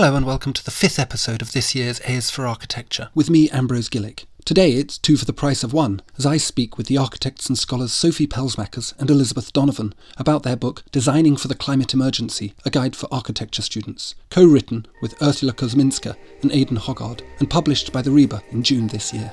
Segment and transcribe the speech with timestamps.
[0.00, 3.50] Hello and welcome to the fifth episode of this year's A's for Architecture, with me,
[3.50, 4.26] Ambrose Gillick.
[4.44, 7.58] Today it's two for the price of one, as I speak with the architects and
[7.58, 12.70] scholars Sofie Pelsmakers and Elizabeth Donovan about their book Designing for the Climate Emergency, a
[12.70, 18.10] guide for architecture students, co-written with Urszula Kozminska and Aidan Hoggard, and published by the
[18.10, 19.32] RIBA in June this year.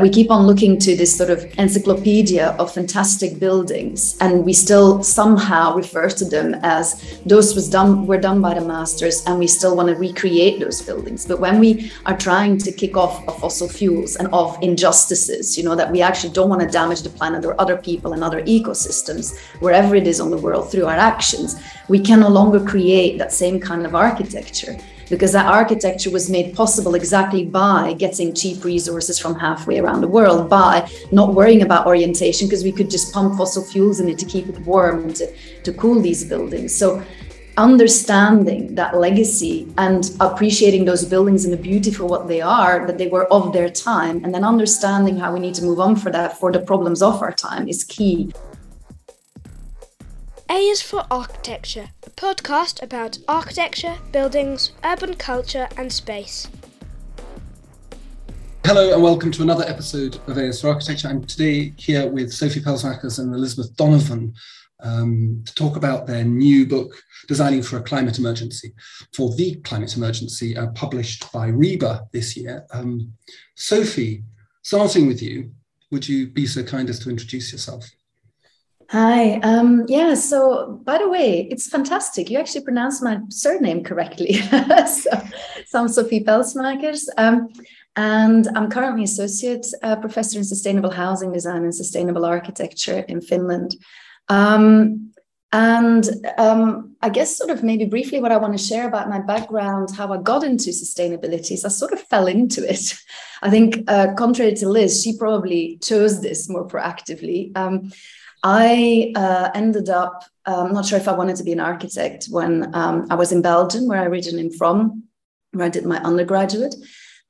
[0.00, 5.04] We keep on looking to this sort of encyclopedia of fantastic buildings, and we still
[5.04, 9.46] somehow refer to them as those was done were done by the masters, and we
[9.46, 11.24] still want to recreate those buildings.
[11.24, 15.62] But when we are trying to kick off of fossil fuels and of injustices, you
[15.62, 18.42] know, that we actually don't want to damage the planet or other people and other
[18.42, 21.54] ecosystems, wherever it is on the world through our actions,
[21.86, 24.76] we can no longer create that same kind of architecture
[25.10, 30.08] because that architecture was made possible exactly by getting cheap resources from halfway around the
[30.08, 34.18] world, by not worrying about orientation, because we could just pump fossil fuels in it
[34.18, 35.32] to keep it warm and to,
[35.62, 36.74] to cool these buildings.
[36.74, 37.02] So
[37.56, 42.98] understanding that legacy and appreciating those buildings and the beauty for what they are, that
[42.98, 46.10] they were of their time, and then understanding how we need to move on for
[46.10, 48.32] that for the problems of our time is key.
[50.54, 56.46] A is for Architecture, a podcast about architecture, buildings, urban culture, and space.
[58.64, 61.08] Hello and welcome to another episode of A is for Architecture.
[61.08, 64.32] I'm today here with Sofie Pelsmakers and Elizabeth Donovan
[64.78, 68.74] um, to talk about their new book, Designing for a Climate Emergency,
[69.12, 72.64] for the Climate Emergency, uh, published by RIBA this year.
[72.72, 73.12] Um,
[73.56, 74.22] Sofie,
[74.62, 75.50] starting with you,
[75.90, 77.90] would you be so kind as to introduce yourself?
[78.90, 79.36] Hi.
[79.40, 80.14] Um, yeah.
[80.14, 82.30] So, by the way, it's fantastic.
[82.30, 84.34] You actually pronounced my surname correctly.
[84.86, 85.10] so,
[85.66, 87.08] so, I'm Sofie Pelsmakers.
[87.16, 87.48] Um,
[87.96, 93.76] and I'm currently associate uh, professor in sustainable housing design and sustainable architecture in Finland.
[94.28, 95.12] Um,
[95.52, 99.20] and um, I guess, sort of maybe briefly, what I want to share about my
[99.20, 102.94] background, how I got into sustainability is I sort of fell into it.
[103.42, 107.56] I think, uh, contrary to Liz, she probably chose this more proactively.
[107.56, 107.92] Um,
[108.44, 112.26] I uh, ended up, I'm um, not sure if I wanted to be an architect
[112.26, 115.04] when um, I was in Belgium, where I originally am from,
[115.52, 116.74] where I did my undergraduate.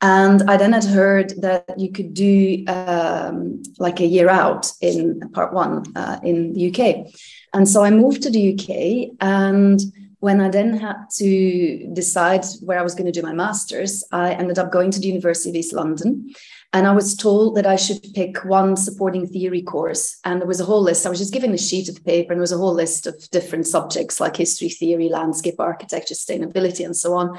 [0.03, 5.20] And I then had heard that you could do um, like a year out in
[5.30, 7.06] part one uh, in the UK.
[7.54, 9.16] And so I moved to the UK.
[9.20, 9.80] And
[10.19, 14.32] when I then had to decide where I was going to do my master's, I
[14.32, 16.34] ended up going to the University of East London.
[16.74, 20.18] And I was told that I should pick one supporting theory course.
[20.24, 21.06] And there was a whole list.
[21.06, 23.14] I was just given a sheet of paper, and there was a whole list of
[23.30, 27.38] different subjects like history, theory, landscape architecture, sustainability, and so on.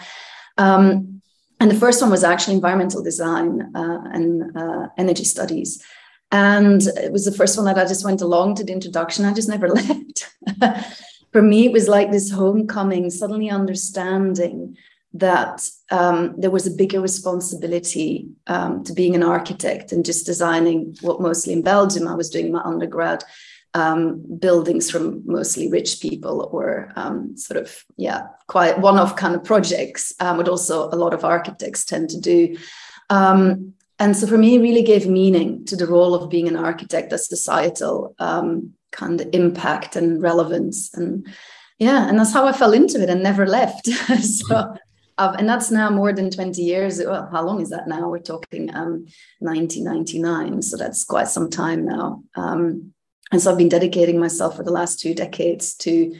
[0.57, 1.21] Um,
[1.59, 5.83] and the first one was actually environmental design uh, and uh, energy studies.
[6.31, 9.25] And it was the first one that I just went along to the introduction.
[9.25, 10.33] I just never left.
[11.33, 14.77] For me, it was like this homecoming, suddenly understanding
[15.13, 20.95] that um, there was a bigger responsibility um, to being an architect and just designing
[21.01, 23.23] what mostly in Belgium I was doing my undergrad
[23.75, 29.43] um, buildings from mostly rich people or um, sort of yeah quite one-off kind of
[29.43, 32.57] projects um, but also a lot of architects tend to do.
[33.09, 36.55] Um, and so for me it really gave meaning to the role of being an
[36.55, 40.93] architect as societal kind of impact and relevance.
[40.95, 41.27] And
[41.77, 43.87] yeah and that's how i fell into it and never left.
[44.21, 44.75] So
[45.17, 46.99] of, and that's now more than 20 years.
[46.99, 48.09] Well, how long is that now?
[48.09, 49.05] We're talking um,
[49.39, 50.61] 1999.
[50.61, 52.23] So that's quite some time now.
[52.35, 52.93] Um,
[53.31, 56.15] and so I've been dedicating myself for the last two decades to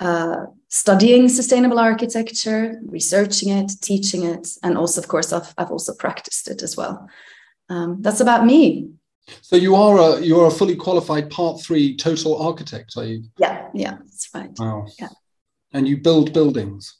[0.00, 5.94] uh, studying sustainable architecture, researching it, teaching it, and also, of course, I've, I've also
[5.94, 7.08] practiced it as well.
[7.68, 8.90] Um, that's about me.
[9.40, 13.24] So you are a you're a fully qualified Part Three total architect, are you?
[13.38, 14.50] Yeah, yeah, that's right.
[14.56, 14.86] Wow.
[15.00, 15.08] Yeah.
[15.72, 16.96] And you build buildings.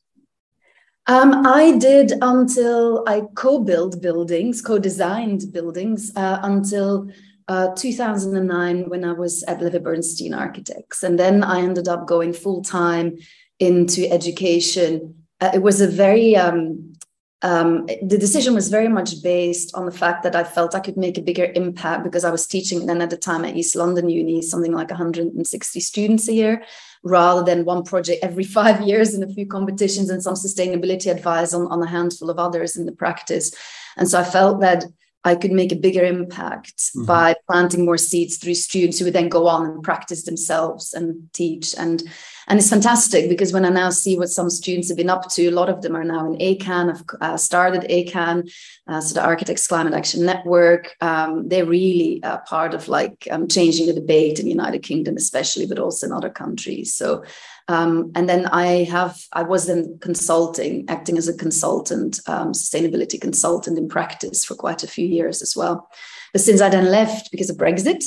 [1.08, 7.08] Um, I did until I co-built buildings, co-designed buildings uh, until
[7.46, 12.32] uh, 2009 when I was at Levitt Bernstein Architects, and then I ended up going
[12.32, 13.18] full time
[13.60, 15.14] into education.
[15.40, 16.96] Uh, it was a very um,
[17.42, 20.96] um, the decision was very much based on the fact that I felt I could
[20.96, 24.08] make a bigger impact because I was teaching then at the time at East London
[24.08, 26.64] Uni, something like 160 students a year
[27.06, 31.54] rather than one project every five years and a few competitions and some sustainability advice
[31.54, 33.52] on, on a handful of others in the practice.
[33.96, 34.84] And so I felt that
[35.24, 37.04] I could make a bigger impact mm-hmm.
[37.04, 41.28] by planting more seeds through students who would then go on and practice themselves and
[41.32, 41.74] teach.
[41.76, 42.02] And
[42.46, 45.48] and it's fantastic because when I now see what some students have been up to,
[45.48, 48.50] a lot of them are now in ACAN, have uh, started ACAN,
[48.86, 50.94] uh, so the Architects Climate Action Network.
[51.00, 55.16] Um, they're really uh, part of like um, changing the debate in the United Kingdom,
[55.16, 56.94] especially, but also in other countries.
[56.94, 57.24] So
[57.68, 63.20] Um, and then I have, I was then consulting, acting as a consultant, um, sustainability
[63.20, 65.88] consultant in practice for quite a few years as well.
[66.32, 68.04] But since I then left because of Brexit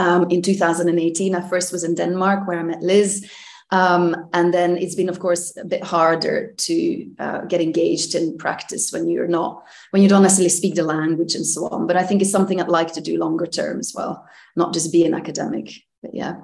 [0.00, 3.30] um, in 2018, I first was in Denmark where I met Liz.
[3.70, 8.38] Um, and then it's been, of course, a bit harder to uh, get engaged in
[8.38, 11.86] practice when you're not, when you don't necessarily speak the language and so on.
[11.86, 14.26] But I think it's something I'd like to do longer term as well,
[14.56, 15.70] not just be an academic.
[16.02, 16.36] But yeah.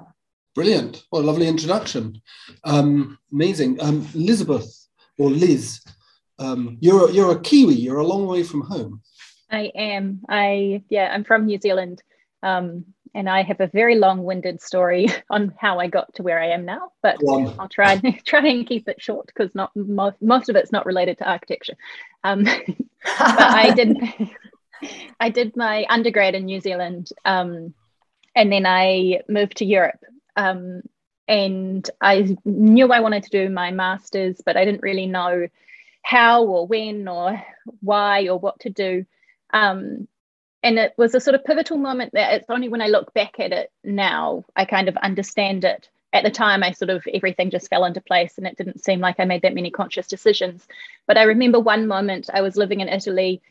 [0.53, 1.03] Brilliant.
[1.09, 2.21] What a lovely introduction.
[2.63, 3.81] Um, amazing.
[3.81, 4.87] Um, Elizabeth
[5.17, 5.81] or Liz,
[6.37, 9.01] um, you're, a, you're a Kiwi, you're a long way from home.
[9.49, 10.21] I am.
[10.29, 12.03] I, yeah, I'm from New Zealand.
[12.43, 12.85] Um,
[13.17, 16.65] and I have a very long-winded story on how I got to where I am
[16.65, 17.17] now, but
[17.57, 20.85] I'll try and try and keep it short because not most, most of it's not
[20.85, 21.73] related to architecture.
[22.23, 22.43] Um,
[23.03, 23.97] but I did
[25.19, 27.73] I did my undergrad in New Zealand, um,
[28.35, 29.99] and then I moved to Europe.
[30.35, 30.83] Um,
[31.27, 35.47] and I knew I wanted to do my masters, but I didn't really know
[36.03, 37.43] how or when or
[37.81, 39.07] why or what to do.
[39.51, 40.07] Um,
[40.63, 43.39] and it was a sort of pivotal moment that it's only when I look back
[43.39, 45.89] at it now I kind of understand it.
[46.13, 49.01] At the time, I sort of everything just fell into place and it didn't seem
[49.01, 50.65] like I made that many conscious decisions.
[51.05, 53.41] But I remember one moment I was living in Italy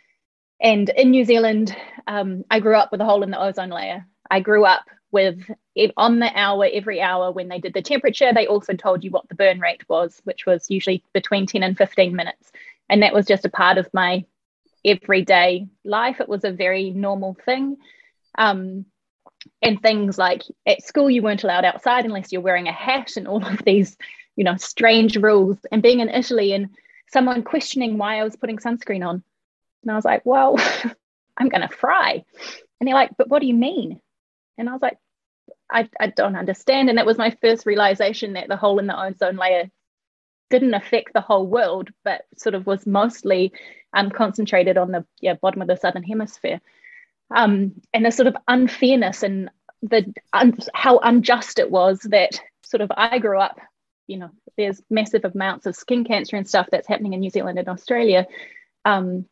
[0.60, 1.76] and in New Zealand,
[2.06, 4.06] um, I grew up with a hole in the ozone layer.
[4.30, 5.50] I grew up with
[5.96, 9.28] on the hour, every hour when they did the temperature, they also told you what
[9.28, 12.52] the burn rate was, which was usually between 10 and 15 minutes.
[12.88, 14.24] And that was just a part of my
[14.86, 16.20] everyday life.
[16.20, 17.76] It was a very normal thing.
[18.38, 18.86] Um,
[19.62, 23.28] and things like at school, you weren't allowed outside unless you're wearing a hat and
[23.28, 23.96] all of these,
[24.36, 25.58] you know, strange rules.
[25.70, 26.70] And being in Italy and
[27.12, 29.22] someone questioning why I was putting sunscreen on.
[29.82, 30.56] And I was like, well,
[31.36, 32.24] I'm going to fry.
[32.80, 34.00] And they're like, but what do you mean?
[34.58, 34.98] And I was like,
[35.70, 36.88] I, I don't understand.
[36.88, 39.70] And that was my first realization that the hole in the ozone layer
[40.50, 43.52] didn't affect the whole world, but sort of was mostly
[43.92, 46.60] um, concentrated on the yeah, bottom of the southern hemisphere.
[47.34, 49.50] Um, and the sort of unfairness and
[49.82, 53.58] the un- how unjust it was that sort of I grew up,
[54.06, 57.58] you know, there's massive amounts of skin cancer and stuff that's happening in New Zealand
[57.58, 58.26] and Australia.
[58.84, 59.26] Um,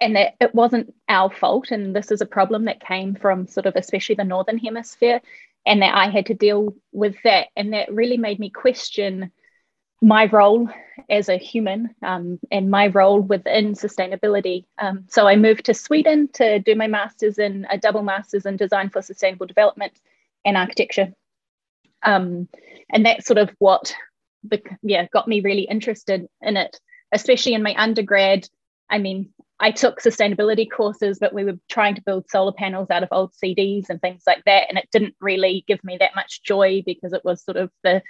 [0.00, 1.70] and that it wasn't our fault.
[1.70, 5.20] And this is a problem that came from sort of especially the northern hemisphere,
[5.64, 7.48] and that I had to deal with that.
[7.56, 9.32] And that really made me question
[10.02, 10.68] my role
[11.08, 14.64] as a human um, and my role within sustainability.
[14.78, 18.56] Um, so I moved to Sweden to do my master's in a double master's in
[18.56, 19.92] design for sustainable development
[20.44, 21.12] and architecture.
[22.02, 22.48] Um,
[22.90, 23.94] and that's sort of what
[24.82, 26.78] yeah got me really interested in it,
[27.12, 28.48] especially in my undergrad.
[28.88, 33.02] I mean, I took sustainability courses, but we were trying to build solar panels out
[33.02, 34.68] of old CDs and things like that.
[34.68, 38.02] And it didn't really give me that much joy because it was sort of the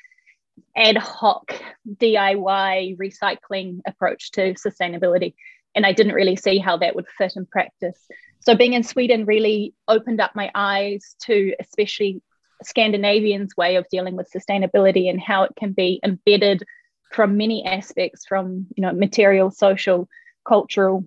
[0.77, 1.53] ad hoc
[1.89, 5.35] DIY recycling approach to sustainability.
[5.75, 7.99] And I didn't really see how that would fit in practice.
[8.41, 12.23] So being in Sweden really opened up my eyes to especially
[12.63, 16.63] Scandinavians' way of dealing with sustainability and how it can be embedded
[17.11, 20.09] from many aspects, from you know material, social,
[20.47, 21.05] cultural,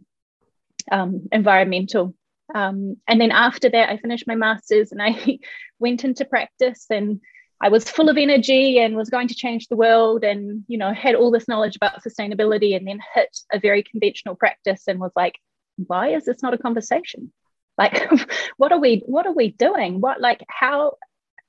[0.91, 2.13] um, environmental.
[2.53, 5.39] Um, and then after that, I finished my masters and I
[5.79, 7.21] went into practice and
[7.61, 10.93] I was full of energy and was going to change the world and, you know,
[10.93, 15.11] had all this knowledge about sustainability and then hit a very conventional practice and was
[15.15, 15.37] like,
[15.75, 17.33] why is this not a conversation?
[17.77, 18.09] Like,
[18.57, 19.99] what are we, what are we doing?
[19.99, 20.93] What, like, how,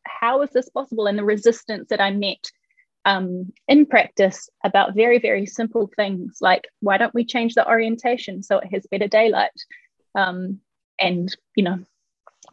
[0.04, 1.06] how is this possible?
[1.06, 2.50] And the resistance that I met
[3.04, 8.42] um, in practice about very, very simple things like, why don't we change the orientation
[8.42, 9.50] so it has better daylight?
[10.16, 10.60] Um,
[10.98, 11.78] and, you know,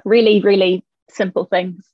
[0.05, 1.87] really, really simple things.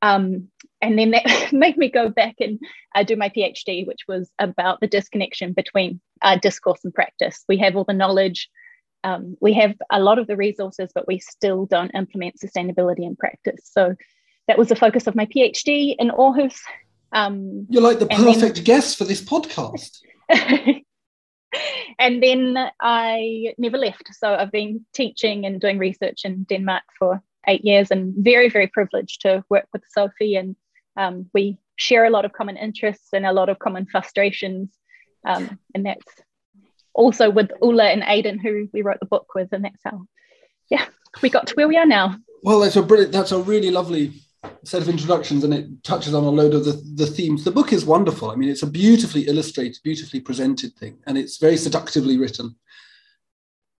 [0.00, 0.48] Um,
[0.82, 2.58] and then that made me go back and
[2.94, 7.44] uh, do my PhD, which was about the disconnection between uh, discourse and practice.
[7.48, 8.50] We have all the knowledge,
[9.04, 13.16] um, we have a lot of the resources, but we still don't implement sustainability in
[13.16, 13.68] practice.
[13.72, 13.94] So
[14.48, 16.58] that was the focus of my PhD in Aarhus.
[17.12, 19.98] Um, You're like the perfect then, guest for this podcast.
[21.98, 24.08] and then I never left.
[24.12, 28.68] So I've been teaching and doing research in Denmark for eight years and very, very
[28.68, 30.38] privileged to work with Sofie.
[30.38, 30.56] And
[30.96, 34.70] um, we share a lot of common interests and a lot of common frustrations.
[35.26, 36.06] Um, and that's
[36.94, 39.48] also with Ulla and Aidan, who we wrote the book with.
[39.52, 40.06] And that's how,
[40.70, 40.86] yeah,
[41.22, 42.16] we got to where we are now.
[42.42, 44.12] Well, that's a brilliant, that's a really lovely
[44.64, 47.44] set of introductions and it touches on a load of the, the themes.
[47.44, 48.30] The book is wonderful.
[48.30, 52.56] I mean, it's a beautifully illustrated, beautifully presented thing, and it's very seductively written.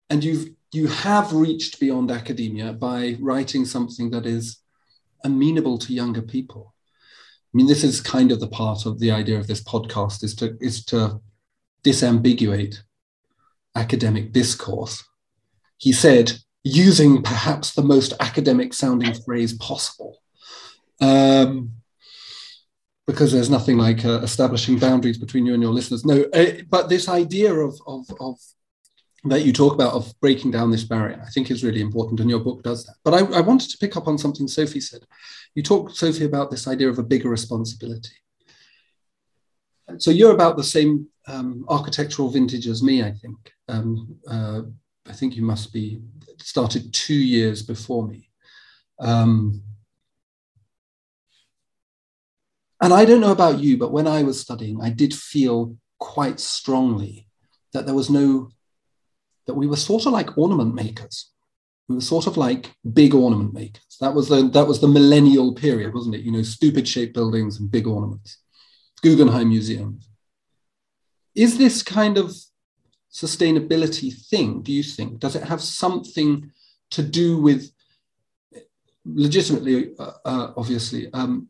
[0.09, 4.59] And you've you have reached beyond academia by writing something that is
[5.23, 6.75] amenable to younger people.
[7.53, 10.35] I mean, this is kind of the part of the idea of this podcast is
[10.37, 11.21] to is to
[11.85, 12.79] disambiguate
[13.75, 15.05] academic discourse.
[15.77, 16.33] He said,
[16.65, 20.19] using perhaps the most academic sounding phrase possible.
[21.01, 21.73] Um,
[23.07, 26.05] because there's nothing like uh, establishing boundaries between you and your listeners.
[26.05, 28.39] No, uh, but this idea of, of, of,
[29.25, 32.31] that you talk about of breaking down this barrier, I think is really important, and
[32.31, 32.97] your book does that.
[33.05, 35.03] But I, I wanted to pick up on something Sofie said.
[35.55, 38.17] You talked, Sofie, about this idea of a bigger responsibility.
[39.99, 43.37] So you're about the same um, architectural vintage as me, I think.
[43.69, 44.63] Um, uh,
[45.07, 46.01] I think you must be
[46.39, 48.31] started two years before me.
[49.01, 49.63] Um,
[52.81, 56.41] and I don't know about you, but when I was studying, I did feel quite
[56.41, 57.29] strongly
[57.73, 58.51] that there was no,
[59.47, 61.32] that we were sort of like ornament makers.
[61.89, 63.97] We were sort of like big ornament makers.
[64.01, 66.23] That was the that was the millennial period, wasn't it?
[66.23, 68.39] You know, stupid shaped buildings and big ornaments.
[69.03, 70.09] Guggenheim museums.
[71.35, 72.35] Is this kind of
[73.13, 75.19] sustainability thing, do you think?
[75.19, 76.51] Does it have something
[76.91, 77.71] to do with
[79.05, 81.49] legitimately, uh, uh, obviously, um,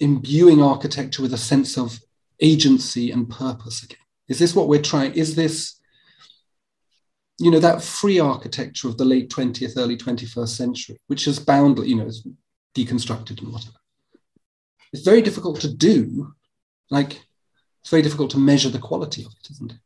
[0.00, 2.00] imbuing architecture with a sense of
[2.40, 3.98] agency and purpose again?
[4.28, 5.12] Is this what we're trying?
[5.12, 5.76] Is this,
[7.38, 11.78] you know, that free architecture of the late 20th, early 21st century, which is bound,
[11.86, 12.26] you know, is
[12.74, 13.76] deconstructed and whatever?
[14.92, 16.34] It's very difficult to do.
[16.90, 17.22] Like,
[17.80, 19.78] it's very difficult to measure the quality of it, isn't it?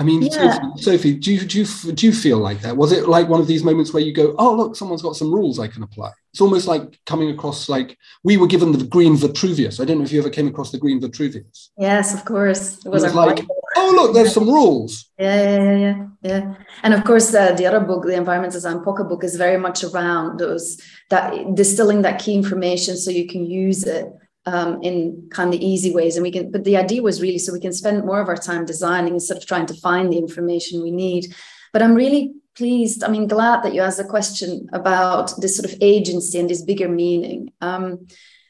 [0.00, 0.30] I mean, yeah.
[0.30, 2.74] Sofie, Sofie, do you, do, you, do you feel like that?
[2.74, 5.30] Was it like one of these moments where you go, oh, look, someone's got some
[5.30, 6.10] rules I can apply?
[6.32, 9.78] It's almost like coming across like we were given the green Vitruvius.
[9.78, 11.70] I don't know if you ever came across the green Vitruvius.
[11.76, 12.82] Yes, of course.
[12.86, 13.44] It was, it was like,
[13.76, 15.10] oh, look, there's some rules.
[15.18, 16.54] Yeah, yeah, yeah, yeah.
[16.82, 19.84] And of course, uh, the other book, the Environment Design Pocket Book, is very much
[19.84, 20.80] around those
[21.10, 24.10] that distilling that key information so you can use it
[24.46, 26.16] um, in kind of easy ways.
[26.16, 28.36] And we can, but the idea was really so we can spend more of our
[28.36, 31.34] time designing instead of trying to find the information we need.
[31.72, 35.70] But I'm really pleased, I mean, glad that you asked the question about this sort
[35.70, 37.52] of agency and this bigger meaning.
[37.60, 38.06] Um,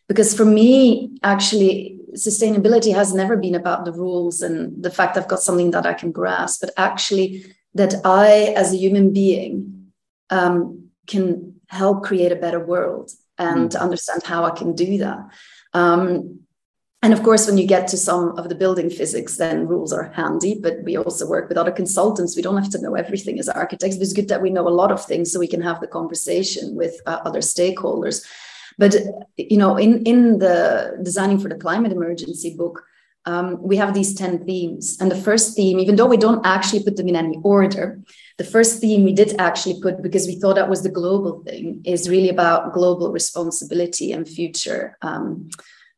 [0.09, 5.29] because for me, actually, sustainability has never been about the rules and the fact I've
[5.29, 7.45] got something that I can grasp, but actually
[7.75, 9.93] that I, as a human being,
[10.31, 13.81] um, can help create a better world and mm.
[13.81, 15.19] understand how I can do that.
[15.73, 16.41] Um,
[17.03, 20.13] and of course, when you get to some of the building physics, then rules are
[20.13, 22.37] handy, but we also work with other consultants.
[22.37, 23.97] We don't have to know everything as architects.
[23.97, 26.77] It's good that we know a lot of things so we can have the conversation
[26.77, 28.27] with uh, other stakeholders.
[28.77, 28.97] But
[29.39, 32.85] you know, in, in the designing for the climate emergency book,
[33.27, 34.97] um, we have these 10 themes.
[35.01, 38.01] And the first theme, even though we don't actually put them in any order,
[38.39, 41.83] the first theme we did actually put because we thought that was the global thing
[41.85, 45.51] is really about global responsibility and future, um,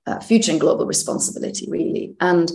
[0.06, 2.14] uh, future and global responsibility, really.
[2.20, 2.50] And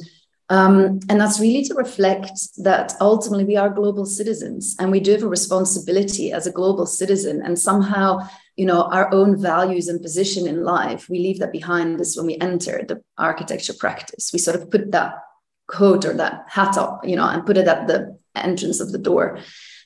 [0.50, 2.32] um, and that's really to reflect
[2.64, 6.86] that ultimately we are global citizens and we do have a responsibility as a global
[6.86, 7.42] citizen.
[7.44, 12.02] And somehow you know our own values and position in life we leave that behind
[12.02, 14.32] us when we enter the architecture practice.
[14.34, 15.14] We sort of put that
[15.68, 18.98] coat or that hat up you know and put it at the entrance of the
[18.98, 19.40] door.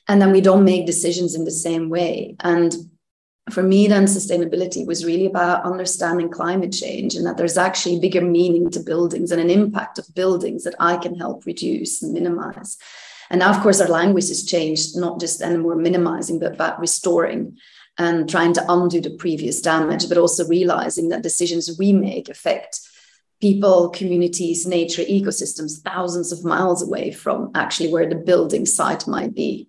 [0.08, 2.34] And then we don't make decisions in the same way.
[2.40, 2.74] And
[3.50, 8.20] for me then sustainability was really about understanding climate change and that there's actually bigger
[8.20, 12.78] meaning to buildings and an impact of buildings that i can help reduce and minimize.
[13.30, 17.58] And now of course our language has changed not just anymore minimizing but about restoring
[17.98, 22.80] and trying to undo the previous damage, but also realizing that decisions we make affect
[23.40, 29.34] people, communities, nature, ecosystems thousands of miles away from actually where the building site might
[29.34, 29.68] be.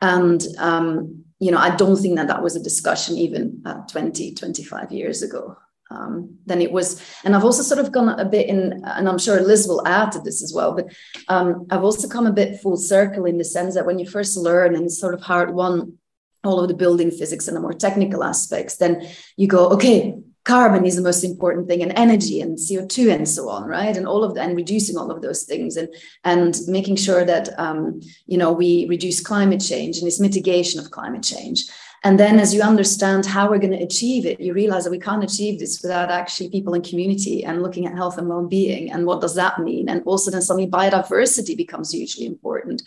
[0.00, 4.34] And, um, you know, I don't think that that was a discussion even uh, 20,
[4.34, 5.56] 25 years ago.
[5.90, 9.18] Um, then it was, and I've also sort of gone a bit in, and I'm
[9.18, 10.86] sure Liz will add to this as well, but
[11.28, 14.38] um, I've also come a bit full circle in the sense that when you first
[14.38, 15.98] learn and sort of hard won
[16.44, 19.06] all of the building physics and the more technical aspects, then
[19.36, 23.48] you go, okay, carbon is the most important thing and energy and co2 and so
[23.48, 23.96] on right?
[23.96, 25.88] And all of that and reducing all of those things and
[26.24, 30.90] and making sure that um, you know we reduce climate change and this mitigation of
[30.90, 31.64] climate change.
[32.04, 34.98] And then as you understand how we're going to achieve it you realize that we
[34.98, 39.06] can't achieve this without actually people in community and looking at health and well-being and
[39.06, 39.88] what does that mean?
[39.88, 42.82] And also then suddenly biodiversity becomes hugely important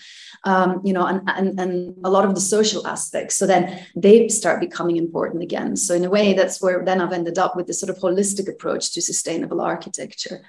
[0.45, 3.35] um, you know, and, and, and a lot of the social aspects.
[3.35, 5.75] So then they start becoming important again.
[5.75, 8.47] So in a way, that's where then I've ended up with this sort of holistic
[8.47, 10.45] approach to sustainable architecture.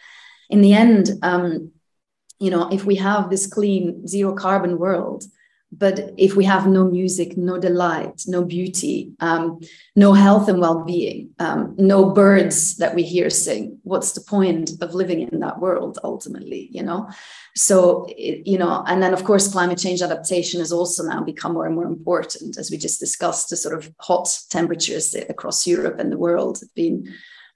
[0.50, 1.72] In the end, um,
[2.38, 5.24] you know, if we have this clean zero carbon world,
[5.78, 9.60] but if we have no music, no delight, no beauty, um,
[9.94, 14.94] no health and well-being, um, no birds that we hear sing, what's the point of
[14.94, 16.68] living in that world ultimately?
[16.70, 17.10] You know,
[17.54, 21.52] so it, you know, and then of course, climate change adaptation has also now become
[21.52, 23.50] more and more important, as we just discussed.
[23.50, 27.12] The sort of hot temperatures across Europe and the world have been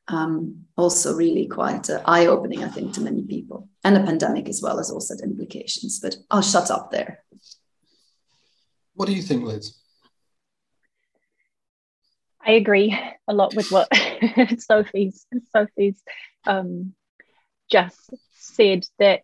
[0.08, 3.68] um, also really quite uh, eye-opening, I think, to many people.
[3.84, 6.00] And the pandemic as well has also had implications.
[6.00, 7.22] But I'll shut up there.
[9.00, 9.78] What do you think, Liz?
[12.44, 12.94] I agree
[13.26, 13.88] a lot with what
[14.58, 15.24] Sofie's
[15.56, 16.02] Sofie's
[16.46, 16.92] um,
[17.70, 19.22] just said that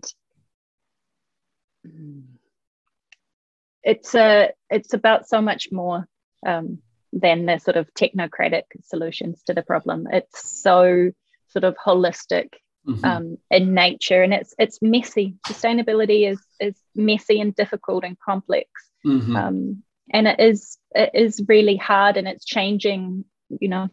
[3.83, 6.09] it's a it's about so much more
[6.47, 6.78] um,
[7.12, 10.09] than the sort of technocratic solutions to the problem.
[10.11, 11.11] It's so
[11.49, 12.49] sort of holistic
[12.87, 13.05] mm-hmm.
[13.05, 15.37] um, in nature, and it's it's messy.
[15.47, 18.69] Sustainability is is messy and difficult and complex.
[19.05, 19.37] Mm-hmm.
[19.37, 23.88] Um, and it is it is really hard and it's changing, you know,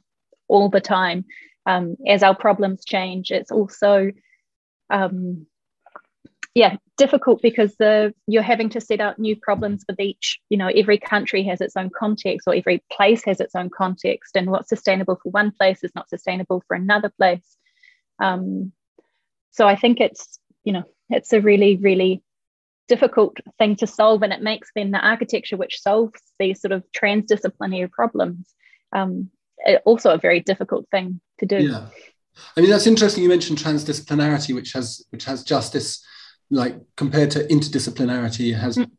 [0.48, 1.26] all the time.
[1.66, 4.12] Um, as our problems change, it's also
[4.90, 5.48] um,
[6.54, 10.68] yeah difficult because the you're having to set out new problems with each you know
[10.68, 14.70] every country has its own context or every place has its own context and what's
[14.70, 17.58] sustainable for one place is not sustainable for another place
[18.20, 18.72] um,
[19.54, 22.22] so i think it's you know it's a really really
[22.88, 26.84] difficult thing to solve and it makes then the architecture which solves these sort of
[26.92, 28.54] transdisciplinary problems
[28.94, 29.30] um,
[29.86, 31.88] also a very difficult thing to do yeah
[32.58, 36.06] i mean that's interesting you mentioned transdisciplinarity which has which has justice
[36.50, 38.90] like compared to interdisciplinarity has mm.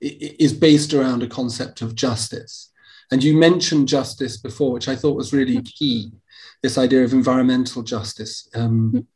[0.00, 2.70] is based around a concept of justice
[3.10, 5.64] and you mentioned justice before which i thought was really mm.
[5.64, 6.12] key
[6.62, 9.06] this idea of environmental justice um, mm.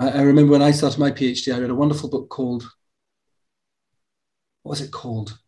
[0.00, 2.64] I, I remember when i started my phd i read a wonderful book called
[4.64, 5.38] what was it called?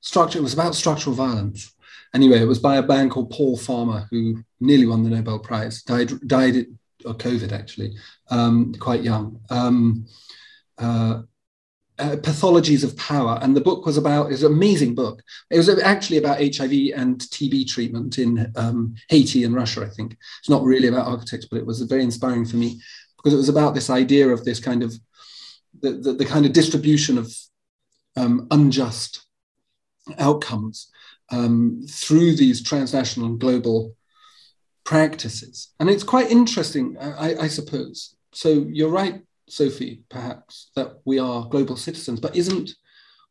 [0.00, 0.38] Structure.
[0.38, 1.74] It was about structural violence.
[2.14, 5.82] Anyway, it was by a man called Paul Farmer, who nearly won the Nobel Prize.
[5.82, 6.66] Died died
[7.04, 7.94] of COVID actually,
[8.30, 9.40] um, quite young.
[9.50, 10.06] Um,
[10.78, 11.22] uh,
[11.98, 15.70] uh, pathologies of power and the book was about it's an amazing book it was
[15.78, 20.62] actually about hiv and tb treatment in um, haiti and russia i think it's not
[20.62, 22.78] really about architects but it was very inspiring for me
[23.26, 24.94] because it was about this idea of this kind of
[25.80, 27.34] the, the, the kind of distribution of
[28.16, 29.26] um, unjust
[30.16, 30.92] outcomes
[31.32, 33.96] um, through these transnational and global
[34.84, 35.74] practices.
[35.80, 38.14] And it's quite interesting, I, I, suppose.
[38.32, 42.76] So you're right, Sofie, perhaps, that we are global citizens, but isn't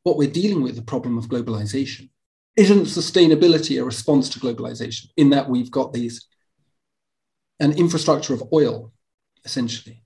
[0.04, 2.10] what we're dealing with the problem of globalization?
[2.58, 6.28] Isn't sustainability a response to globalization in that we've got these
[7.62, 8.92] an infrastructure of oil,
[9.46, 10.04] essentially?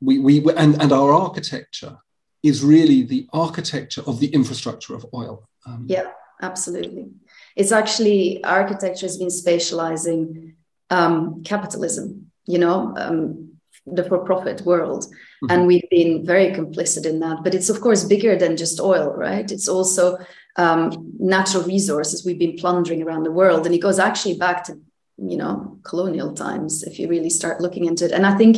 [0.00, 1.96] We, we, and, and our architecture
[2.42, 5.48] is really the architecture of the infrastructure of oil.
[5.66, 6.10] Um, yeah,
[6.42, 7.08] absolutely.
[7.56, 10.54] It's actually architecture has been spatializing
[10.90, 13.52] um, capitalism, you know, um,
[13.86, 15.04] the for profit world.
[15.04, 15.50] Mm-hmm.
[15.50, 17.42] And we've been very complicit in that.
[17.42, 19.50] But it's, of course, bigger than just oil, right?
[19.50, 20.18] It's also
[20.56, 23.64] um, natural resources we've been plundering around the world.
[23.64, 24.78] And it goes actually back to,
[25.16, 28.12] you know, colonial times if you really start looking into it.
[28.12, 28.56] And I think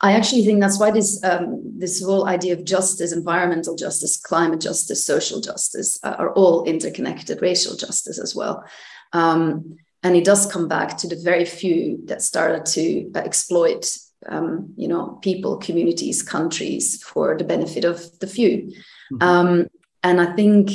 [0.00, 4.60] I actually think that's why this um, this whole idea of justice, environmental justice, climate
[4.60, 8.64] justice, social justice uh, are all interconnected, racial justice as well.
[9.12, 13.98] Um, and it does come back to the very few that started to uh, exploit,
[14.28, 18.72] um, you know, people, communities, countries for the benefit of the few.
[19.12, 19.22] Mm-hmm.
[19.22, 19.66] Um,
[20.04, 20.70] and I think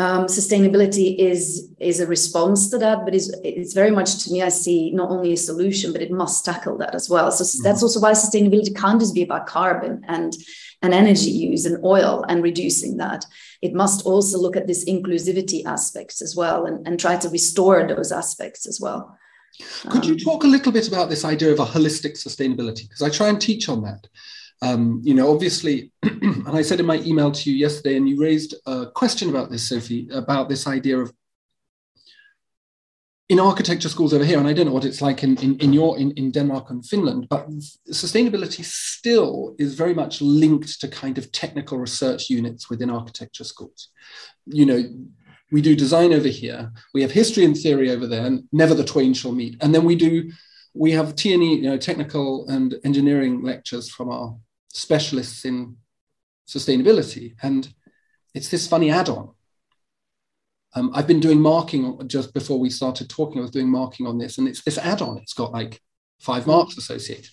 [0.00, 4.40] um, sustainability is is a response to that, but is it's very much to me.
[4.42, 7.30] I see not only a solution, but it must tackle that as well.
[7.30, 7.62] So mm-hmm.
[7.62, 10.32] that's also why sustainability can't just be about carbon and
[10.80, 13.26] and energy use and oil and reducing that.
[13.60, 17.86] It must also look at this inclusivity aspects as well and, and try to restore
[17.86, 19.18] those aspects as well.
[19.90, 22.88] Could you um, talk a little bit about this idea of a holistic sustainability?
[22.88, 24.08] Because I try and teach on that.
[24.62, 28.20] Um, you know, obviously, and I said in my email to you yesterday, and you
[28.20, 31.12] raised a question about this, Sofie, about this idea of
[33.30, 35.72] in architecture schools over here, and I don't know what it's like in, in, in
[35.72, 37.48] your in, in Denmark and Finland, but
[37.90, 43.90] sustainability still is very much linked to kind of technical research units within architecture schools.
[44.46, 44.82] You know,
[45.52, 48.84] we do design over here, we have history and theory over there, and never the
[48.84, 49.56] twain shall meet.
[49.60, 50.30] And then we do
[50.74, 54.36] we have T&E, you know, technical and engineering lectures from our
[54.72, 55.76] specialists in
[56.48, 57.34] sustainability.
[57.42, 57.72] And
[58.34, 59.30] it's this funny add on.
[60.74, 63.38] Um, I've been doing marking just before we started talking.
[63.38, 65.18] I was doing marking on this, and it's this add on.
[65.18, 65.80] It's got like
[66.20, 67.30] five marks associated.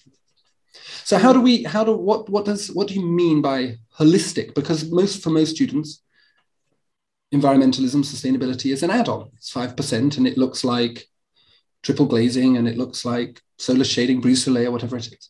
[1.03, 1.63] So how do we?
[1.63, 2.29] How do what?
[2.29, 2.69] What does?
[2.69, 4.55] What do you mean by holistic?
[4.55, 6.01] Because most for most students,
[7.31, 9.29] environmentalism, sustainability is an add-on.
[9.35, 11.07] It's five percent, and it looks like
[11.83, 15.29] triple glazing, and it looks like solar shading, brise or whatever it is.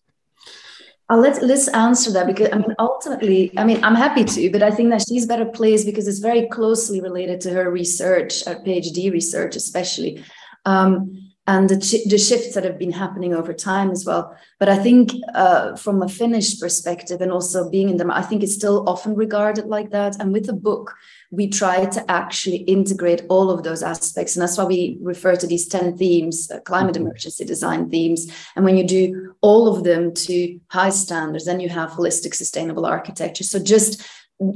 [1.10, 4.62] I'll let Liz answer that because I mean, ultimately, I mean, I'm happy to, but
[4.62, 8.56] I think that she's better placed because it's very closely related to her research, her
[8.56, 10.24] PhD research, especially.
[10.66, 11.78] Um, and the,
[12.10, 14.36] the shifts that have been happening over time as well.
[14.60, 18.44] But I think uh, from a Finnish perspective and also being in them, I think
[18.44, 20.20] it's still often regarded like that.
[20.20, 20.94] And with the book,
[21.32, 24.36] we try to actually integrate all of those aspects.
[24.36, 27.08] And that's why we refer to these 10 themes, uh, climate mm-hmm.
[27.08, 28.32] emergency design themes.
[28.56, 32.86] And when you do all of them to high standards, then you have holistic sustainable
[32.86, 33.44] architecture.
[33.44, 34.08] So just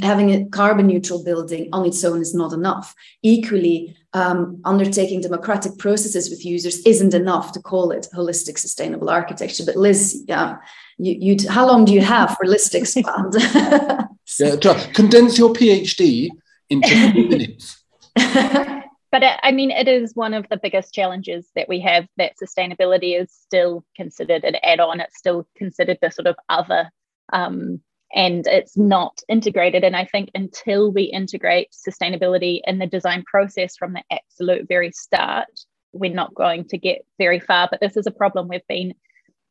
[0.01, 2.93] having a carbon neutral building on its own is not enough.
[3.21, 9.63] Equally, um, undertaking democratic processes with users isn't enough to call it holistic sustainable architecture.
[9.65, 10.57] But Liz, yeah,
[10.97, 13.33] you, how long do you have for list expand?
[14.39, 16.29] yeah, condense your PhD
[16.71, 17.83] into three minutes.
[18.15, 22.07] but it, I mean, it is one of the biggest challenges that we have.
[22.17, 24.99] That sustainability is still considered an add-on.
[24.99, 26.89] It's still considered the sort of other
[27.31, 27.81] um,
[28.13, 29.83] and it's not integrated.
[29.83, 34.91] And I think until we integrate sustainability in the design process from the absolute very
[34.91, 35.47] start,
[35.93, 37.67] we're not going to get very far.
[37.69, 38.95] But this is a problem we've been,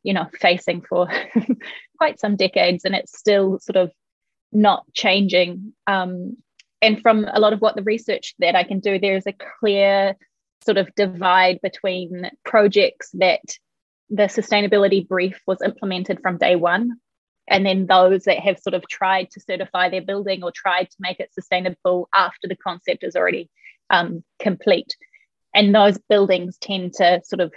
[0.03, 1.09] you know, facing for
[1.99, 3.93] quite some decades, and it's still sort of
[4.53, 5.73] not changing.
[5.87, 6.37] Um,
[6.83, 10.17] and from a lot of what the research that I can do, there's a clear
[10.65, 13.41] sort of divide between projects that
[14.09, 16.99] the sustainability brief was implemented from day one
[17.51, 20.97] and then those that have sort of tried to certify their building or tried to
[21.01, 23.51] make it sustainable after the concept is already
[23.91, 24.97] um, complete.
[25.53, 27.53] And those buildings tend to sort of,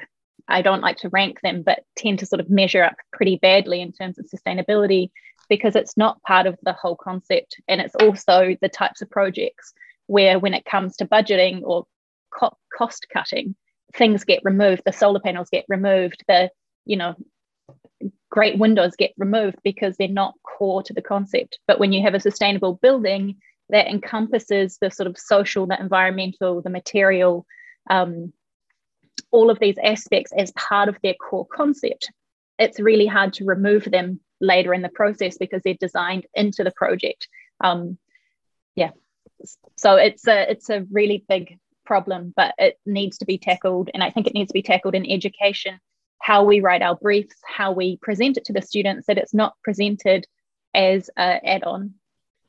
[0.47, 3.81] I don't like to rank them, but tend to sort of measure up pretty badly
[3.81, 5.11] in terms of sustainability
[5.53, 7.57] because it's not part of the whole concept.
[7.67, 9.71] And it's also the types of projects
[10.07, 11.85] where, when it comes to budgeting or
[12.31, 13.53] co- cost cutting,
[13.95, 16.49] things get removed, the solar panels get removed, the
[16.85, 17.13] you know
[18.31, 21.59] great windows get removed because they're not core to the concept.
[21.67, 23.35] But when you have a sustainable building
[23.69, 27.45] that encompasses the sort of social, the environmental, the material,
[27.91, 28.33] um,
[29.29, 32.11] all of these aspects as part of their core concept,
[32.57, 36.71] it's really hard to remove them later in the process because they're designed into the
[36.71, 37.27] project.
[37.63, 37.97] Um,
[38.75, 38.91] yeah,
[39.77, 44.03] so it's a it's a really big problem, but it needs to be tackled, and
[44.03, 45.79] I think it needs to be tackled in education
[46.23, 49.57] how we write our briefs, how we present it to the students, that it's not
[49.61, 50.25] presented
[50.73, 51.95] as an add-on,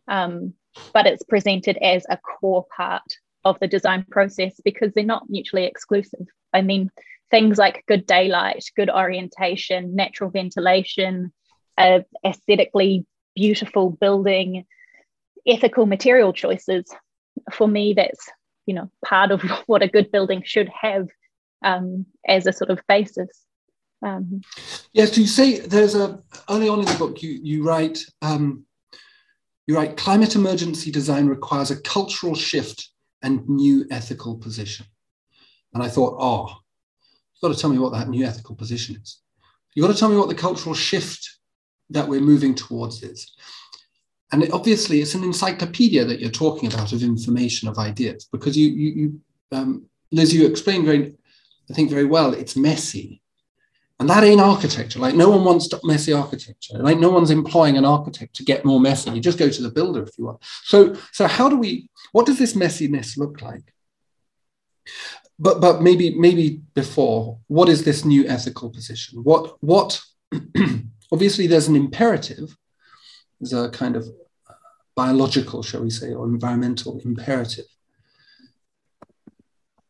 [0.06, 0.54] um,
[0.92, 3.02] but it's presented as a core part
[3.44, 6.24] of the design process because they're not mutually exclusive.
[6.52, 6.88] I mean,
[7.32, 11.32] things like good daylight, good orientation, natural ventilation,
[11.78, 14.64] uh, aesthetically beautiful building,
[15.46, 16.84] ethical material choices.
[17.52, 18.28] For me, that's
[18.66, 21.08] you know part of what a good building should have
[21.64, 23.44] um, as a sort of basis.
[24.02, 24.42] Um,
[24.92, 28.64] yes, you say there's a early on in the book you you write um,
[29.66, 32.90] you write climate emergency design requires a cultural shift
[33.22, 34.86] and new ethical position,
[35.72, 36.48] and I thought, oh,
[37.34, 39.20] you've got to tell me what that new ethical position is.
[39.74, 41.38] You've got to tell me what the cultural shift
[41.94, 43.32] that we're moving towards is.
[44.32, 48.56] And it, obviously, it's an encyclopedia that you're talking about of information, of ideas, because
[48.56, 49.20] you, you, you
[49.52, 51.14] um, Liz, you explained very,
[51.70, 52.34] I think, very well.
[52.34, 53.22] It's messy,
[54.00, 54.98] and that ain't architecture.
[54.98, 56.78] Like no one wants messy architecture.
[56.78, 59.10] Like no one's employing an architect to get more messy.
[59.10, 60.38] You just go to the builder if you want.
[60.64, 61.88] So, so how do we?
[62.12, 63.72] What does this messiness look like?
[65.38, 69.22] But but maybe maybe before, what is this new ethical position?
[69.22, 70.00] What what?
[71.12, 72.56] obviously, there's an imperative.
[73.40, 74.08] There's a kind of
[74.48, 74.54] uh,
[74.94, 77.66] biological, shall we say, or environmental imperative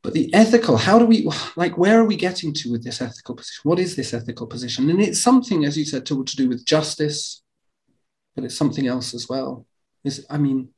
[0.04, 3.34] but the ethical, how do we, like, where are we getting to with this ethical
[3.34, 3.60] position?
[3.62, 4.90] What is this ethical position?
[4.90, 7.42] And it's something, as you said, to, to do with justice,
[8.34, 9.66] but it's something else as well.
[10.04, 10.68] Is, I mean,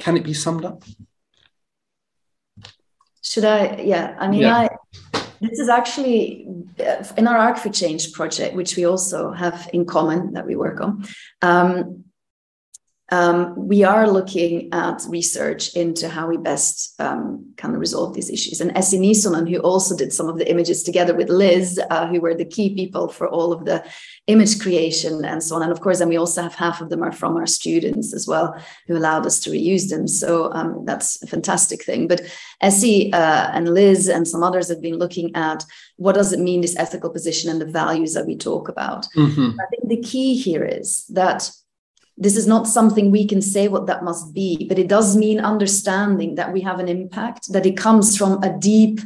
[0.00, 0.82] can it be summed up?
[3.22, 3.76] Should I?
[3.76, 4.56] Yeah, I mean, yeah.
[4.56, 4.68] I,
[5.42, 6.46] this is actually
[7.16, 10.80] in our Arc for Change project, which we also have in common that we work
[10.80, 11.04] on.
[11.42, 12.04] Um,
[13.12, 18.30] um, we are looking at research into how we best um, kind of resolve these
[18.30, 18.58] issues.
[18.58, 22.22] And Essi Nisonen, who also did some of the images together with Liz, uh, who
[22.22, 23.84] were the key people for all of the
[24.28, 25.62] image creation and so on.
[25.62, 28.26] And of course, and we also have half of them are from our students as
[28.26, 30.08] well, who allowed us to reuse them.
[30.08, 32.08] So um, that's a fantastic thing.
[32.08, 32.22] But
[32.62, 36.62] Essi uh, and Liz and some others have been looking at what does it mean,
[36.62, 39.06] this ethical position and the values that we talk about.
[39.14, 39.60] Mm-hmm.
[39.60, 41.50] I think the key here is that
[42.16, 45.40] this is not something we can say what that must be, but it does mean
[45.40, 49.00] understanding that we have an impact, that it comes from a deep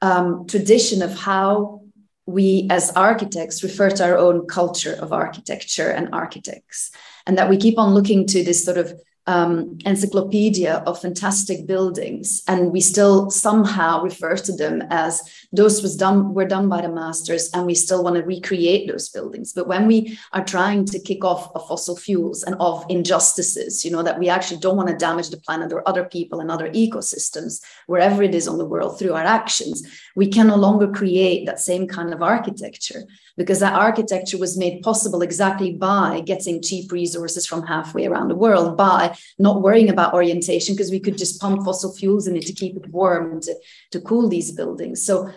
[0.00, 1.82] um, tradition of how
[2.26, 6.90] we as architects refer to our own culture of architecture and architects,
[7.26, 8.92] and that we keep on looking to this sort of
[9.26, 15.96] um, encyclopedia of fantastic buildings, and we still somehow refer to them as those was
[15.96, 19.52] done were done by the masters, and we still want to recreate those buildings.
[19.52, 23.90] But when we are trying to kick off of fossil fuels and of injustices, you
[23.90, 26.70] know that we actually don't want to damage the planet or other people and other
[26.70, 31.46] ecosystems wherever it is on the world through our actions, we can no longer create
[31.46, 33.04] that same kind of architecture
[33.36, 38.34] because that architecture was made possible exactly by getting cheap resources from halfway around the
[38.34, 42.46] world by not worrying about orientation because we could just pump fossil fuels in it
[42.46, 43.54] to keep it warm and to,
[43.90, 45.04] to cool these buildings.
[45.04, 45.30] So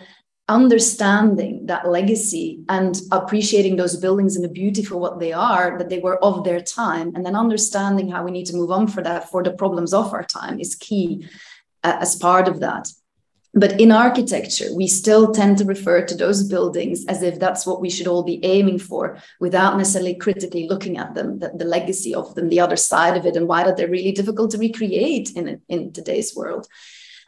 [0.48, 5.90] understanding that legacy and appreciating those buildings and the beauty for what they are, that
[5.90, 9.02] they were of their time, and then understanding how we need to move on for
[9.02, 11.26] that for the problems of our time is key
[11.84, 12.88] uh, as part of that.
[13.58, 17.80] But in architecture, we still tend to refer to those buildings as if that's what
[17.80, 22.14] we should all be aiming for without necessarily critically looking at them, the, the legacy
[22.14, 25.30] of them, the other side of it, and why that they're really difficult to recreate
[25.34, 26.68] in, in today's world.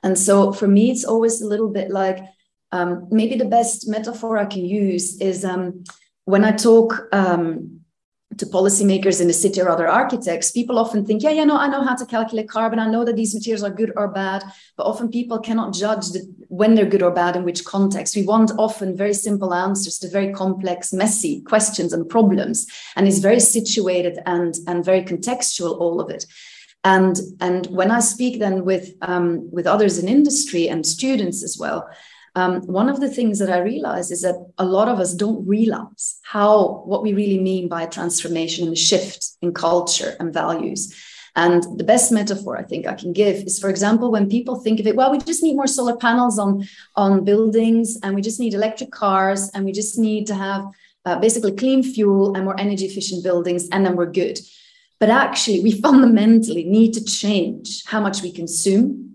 [0.03, 2.23] And so for me, it's always a little bit like
[2.73, 5.85] um, maybe the best metaphor I can use is um,
[6.27, 7.80] when I talk um,
[8.39, 11.67] to policymakers in the city or other architects, people often think, yeah, yeah, no, I
[11.67, 12.79] know how to calculate carbon.
[12.79, 14.45] I know that these materials are good or bad,
[14.77, 18.15] but often people cannot judge the, when they're good or bad in which context.
[18.15, 23.19] We want often very simple answers to very complex, messy questions and problems, and it's
[23.19, 26.25] very situated and and very contextual, all of it.
[26.85, 31.59] And and when I speak then with um, with others in industry and students as
[31.59, 31.89] well,
[32.37, 35.47] um, one of the things that I realize is that a lot of us don't
[35.47, 40.95] realize how what we really mean by transformation and shift in culture and values.
[41.37, 44.81] And the best metaphor I think I can give is, for example, when people think
[44.81, 46.67] of it, well, we just need more solar panels on,
[46.97, 50.65] on buildings, and we just need electric cars, and we just need to have
[51.05, 54.39] uh, basically clean fuel and more energy efficient buildings, and then we're good.
[54.99, 59.10] But actually, we fundamentally need to change how much we consume,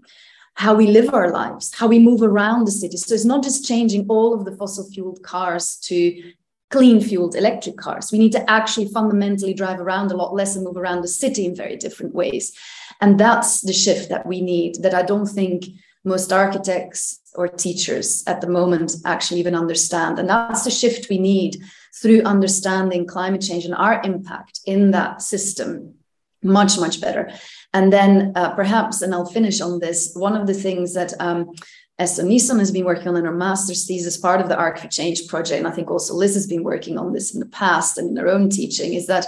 [0.56, 2.98] how we live our lives, how we move around the city.
[2.98, 6.34] So it's not just changing all of the fossil fueled cars to
[6.72, 8.12] clean fueled electric cars.
[8.12, 11.46] We need to actually fundamentally drive around a lot less and move around the city
[11.46, 12.54] in very different ways.
[13.02, 15.66] And that's the shift that we need, that I don't think
[16.06, 20.20] most architects or teachers at the moment actually even understand.
[20.20, 21.58] And that's the shift we need
[22.02, 25.96] through understanding climate change and our impact in that system
[26.44, 27.32] much, much better.
[27.76, 31.52] And then uh, perhaps, and I'll finish on this, one of the things that um,
[32.00, 34.88] Essi Nisonen has been working on in her master's thesis, part of the Arc for
[34.88, 37.98] Change project, and I think also Liz has been working on this in the past
[37.98, 39.28] and in her own teaching, is that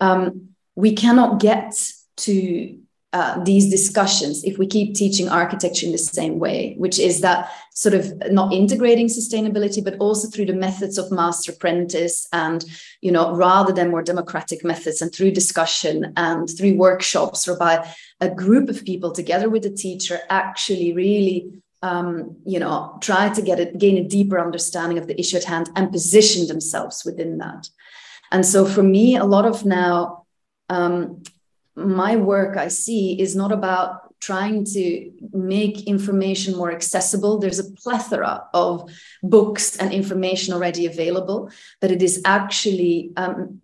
[0.00, 1.72] um, we cannot get
[2.16, 2.76] to
[3.14, 7.48] uh, these discussions if we keep teaching architecture in the same way, which is that
[7.72, 12.64] sort of not integrating sustainability, but also through the methods of master apprentice and,
[13.02, 17.88] you know, rather than more democratic methods and through discussion and through workshops whereby
[18.20, 23.42] a group of people together with the teacher actually really um, you know, try to
[23.42, 27.38] get it, gain a deeper understanding of the issue at hand and position themselves within
[27.38, 27.68] that.
[28.32, 30.24] And so for me, a lot of now
[30.70, 31.22] um,
[31.76, 37.38] my work I see is not about trying to make information more accessible.
[37.38, 38.90] There's a plethora of
[39.22, 43.60] books and information already available, but it is actually um,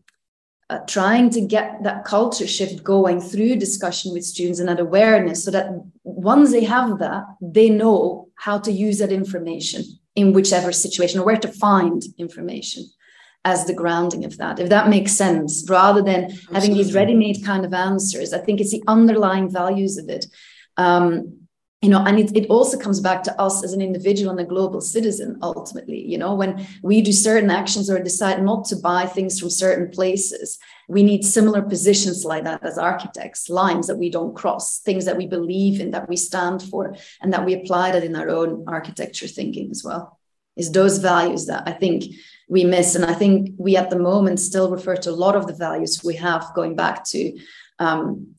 [0.68, 5.44] uh, trying to get that culture shift going through discussion with students and that awareness
[5.44, 5.70] so that
[6.04, 9.82] once they have that, they know how to use that information
[10.14, 12.84] in whichever situation or where to find information
[13.44, 16.54] as the grounding of that, if that makes sense, rather than Absolutely.
[16.54, 18.32] having these ready-made kind of answers.
[18.32, 20.26] I think it's the underlying values of it.
[20.76, 21.36] Um,
[21.82, 24.44] you know, and it, it also comes back to us as an individual and a
[24.44, 26.06] global citizen, ultimately.
[26.06, 29.90] You know, when we do certain actions or decide not to buy things from certain
[29.90, 30.58] places,
[30.90, 35.16] we need similar positions like that as architects, lines that we don't cross, things that
[35.16, 38.64] we believe in, that we stand for, and that we apply that in our own
[38.68, 40.18] architecture thinking as well.
[40.56, 42.04] Is those values that I think
[42.50, 42.96] we miss.
[42.96, 46.02] And I think we at the moment still refer to a lot of the values
[46.04, 47.38] we have going back to
[47.78, 48.34] um,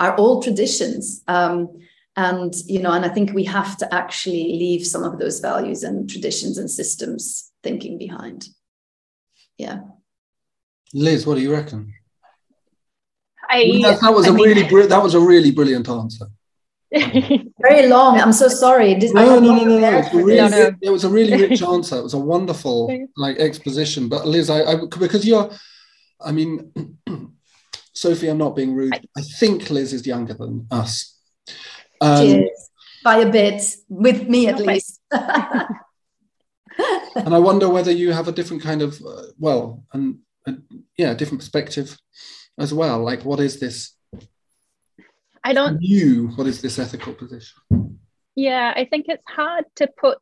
[0.00, 1.22] our old traditions.
[1.28, 1.68] Um,
[2.16, 5.84] and you know, and I think we have to actually leave some of those values
[5.84, 8.48] and traditions and systems thinking behind.
[9.56, 9.80] Yeah.
[10.92, 11.94] Liz, what do you reckon?
[13.48, 16.26] I, that, that was I a mean, really that was a really brilliant answer.
[17.60, 18.20] Very long.
[18.20, 18.94] I'm so sorry.
[18.94, 19.98] This, no, no, no, no, no.
[19.98, 20.70] It, really, no, no.
[20.82, 21.96] It, was a really rich answer.
[21.96, 24.10] It was a wonderful like exposition.
[24.10, 25.50] But Liz, I, I because you're,
[26.20, 26.70] I mean,
[27.96, 28.94] Sofie, I'm not being rude.
[29.16, 31.18] I think Liz is younger than us.
[32.00, 32.70] Um, Cheers.
[33.04, 35.00] By a bit, with me at least.
[35.10, 35.74] and
[37.16, 40.52] I wonder whether you have a different kind of, uh, well, and uh,
[40.98, 41.96] yeah, different perspective
[42.58, 43.02] as well.
[43.02, 43.92] Like, what is this?
[45.44, 45.82] I don't.
[45.82, 47.98] You, what is this ethical position?
[48.34, 50.18] Yeah, I think it's hard to put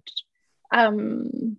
[0.73, 1.59] um,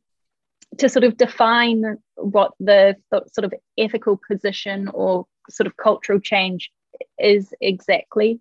[0.77, 6.71] to sort of define what the, sort of ethical position or sort of cultural change
[7.19, 8.39] is exactly.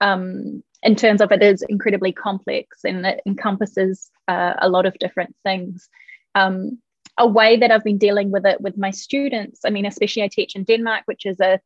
[0.00, 4.98] Um, in terms of it is incredibly complex and it encompasses uh, a lot of
[4.98, 5.88] different things.
[6.34, 6.78] Um,
[7.18, 10.28] a way that I've been dealing with it with my students, I mean, especially I
[10.28, 11.60] teach in Denmark, which is a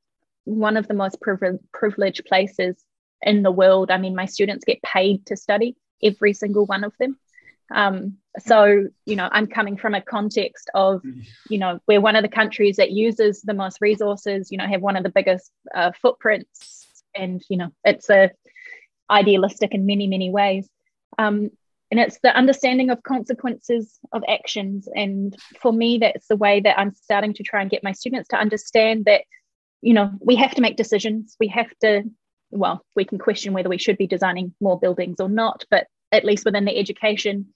[0.44, 2.82] one of the most privileged places
[3.22, 3.90] in the world.
[3.90, 7.18] I mean, my students get paid to study, every single one of them.
[7.72, 11.02] Um, so, you know, I'm coming from a context of,
[11.48, 14.82] you know, we're one of the countries that uses the most resources, you know, have
[14.82, 18.30] one of the biggest uh, footprints, and, you know, it's a
[19.08, 20.68] idealistic in many, many ways.
[21.18, 21.50] Um,
[21.90, 24.88] and it's the understanding of consequences of actions.
[24.94, 28.28] And for me, that's the way that I'm starting to try and get my students
[28.28, 29.22] to understand that,
[29.82, 31.36] you know, we have to make decisions.
[31.40, 32.04] We have to,
[32.50, 36.24] well, we can question whether we should be designing more buildings or not, but at
[36.24, 37.46] least within the education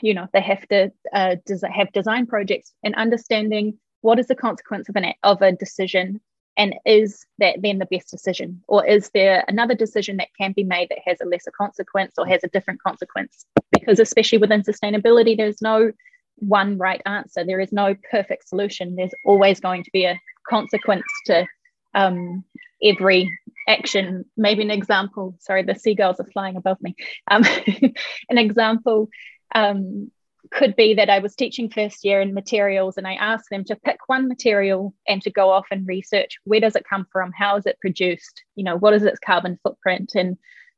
[0.00, 4.34] you know they have to uh, des- have design projects and understanding what is the
[4.34, 6.20] consequence of an of a decision
[6.56, 8.62] and is that then the best decision?
[8.68, 12.26] Or is there another decision that can be made that has a lesser consequence or
[12.26, 13.46] has a different consequence?
[13.70, 15.92] Because especially within sustainability there's no
[16.36, 17.44] one right answer.
[17.44, 18.96] There is no perfect solution.
[18.96, 21.46] There's always going to be a consequence to
[21.94, 22.44] um,
[22.82, 23.30] every
[23.68, 26.94] action maybe an example sorry the seagulls are flying above me
[27.30, 27.42] um,
[28.28, 29.08] an example
[29.54, 30.10] um,
[30.50, 33.76] could be that I was teaching first year in materials and I asked them to
[33.76, 37.56] pick one material and to go off and research where does it come from, how
[37.56, 40.12] is it produced, you know, what is its carbon footprint.
[40.14, 40.36] And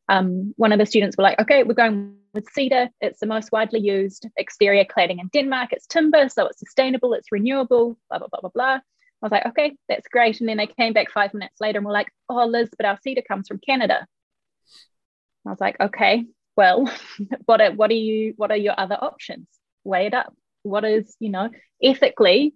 [0.08, 2.88] um, one of the students were like, okay, we're going with cedar.
[3.00, 5.72] It's the most widely used exterior cladding in Denmark.
[5.72, 8.78] It's timber, so it's sustainable, it's renewable, blah, blah, blah, blah, blah.
[9.24, 10.40] I was like, okay, that's great.
[10.40, 12.98] And then they came back five minutes later and were like, oh, Liz, but our
[13.02, 14.06] cedar comes from Canada.
[15.46, 16.90] I was like, okay, well
[17.46, 19.46] what are what are you what are your other options
[19.84, 21.50] weigh it up what is you know
[21.82, 22.54] ethically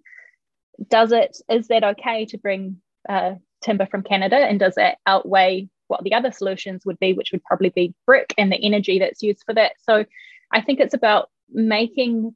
[0.89, 5.67] does it is that okay to bring uh, timber from canada and does it outweigh
[5.87, 9.21] what the other solutions would be which would probably be brick and the energy that's
[9.21, 10.05] used for that so
[10.51, 12.35] i think it's about making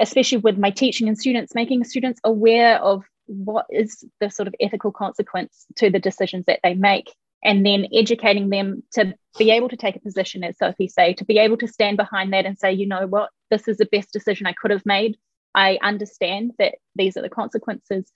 [0.00, 4.54] especially with my teaching and students making students aware of what is the sort of
[4.60, 7.14] ethical consequence to the decisions that they make
[7.44, 11.24] and then educating them to be able to take a position, as Sofie say, to
[11.24, 14.12] be able to stand behind that and say, you know what, this is the best
[14.12, 15.16] decision I could have made.
[15.54, 18.10] I understand that these are the consequences,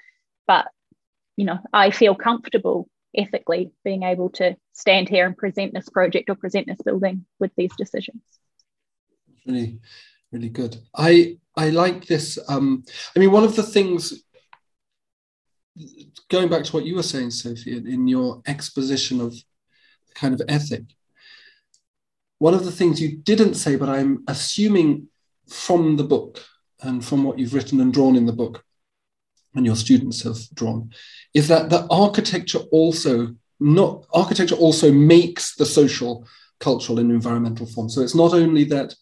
[0.47, 0.67] but
[1.37, 6.31] you know, I feel comfortable ethically being able to stand here and present this project
[6.31, 8.23] or present this building with these decisions.
[9.47, 9.81] Really,
[10.31, 10.77] really good.
[10.97, 12.39] I I like this.
[12.49, 14.23] Um, I mean, one of the things
[16.29, 19.35] going back to what you were saying, Sofie, in your exposition of
[20.15, 20.85] kind of ethic,
[22.39, 25.09] one of the things you didn't say, but I'm assuming
[25.49, 26.41] from the book
[26.81, 28.65] and from what you've written and drawn in the book,
[29.55, 30.91] and your students have drawn,
[31.35, 36.27] is that the architecture also not architecture also makes the social,
[36.59, 37.89] cultural, and environmental form.
[37.89, 38.95] So it's not only that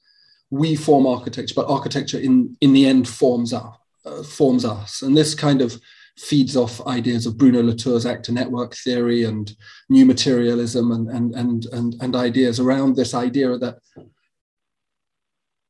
[0.51, 5.17] we form architecture, but architecture in in the end forms our uh, forms us, and
[5.17, 5.81] this kind of
[6.21, 9.55] feeds off ideas of Bruno Latour's actor network theory and
[9.89, 13.79] new materialism and, and, and, and, and ideas around this idea that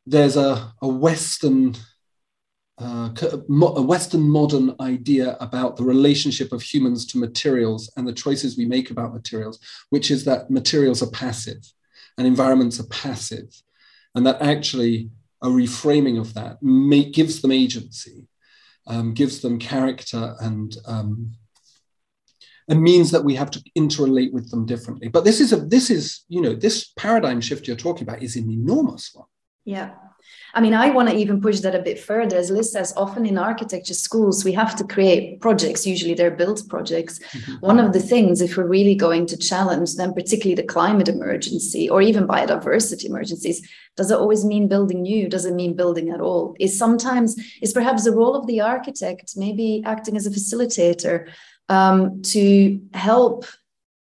[0.06, 1.76] there's a, a Western
[2.78, 8.56] uh, a Western modern idea about the relationship of humans to materials and the choices
[8.56, 9.60] we make about materials,
[9.90, 11.58] which is that materials are passive
[12.16, 13.54] and environments are passive,
[14.14, 15.10] and that actually
[15.42, 18.26] a reframing of that make, gives them agency
[18.86, 21.32] um, gives them character and um,
[22.68, 25.08] and means that we have to interrelate with them differently.
[25.08, 28.36] But this is a this is you know this paradigm shift you're talking about is
[28.36, 29.26] an enormous one.
[29.64, 29.94] Yeah.
[30.54, 32.36] I mean, I want to even push that a bit further.
[32.36, 35.86] As Liz says, often in architecture schools, we have to create projects.
[35.86, 37.18] Usually they're built projects.
[37.18, 37.66] Mm-hmm.
[37.66, 41.88] One of the things, if we're really going to challenge them, particularly the climate emergency
[41.88, 43.66] or even biodiversity emergencies,
[43.96, 45.28] does it always mean building new?
[45.28, 46.56] Does it mean building at all?
[46.58, 51.28] Is sometimes, is perhaps the role of the architect maybe acting as a facilitator
[51.68, 53.44] um, to help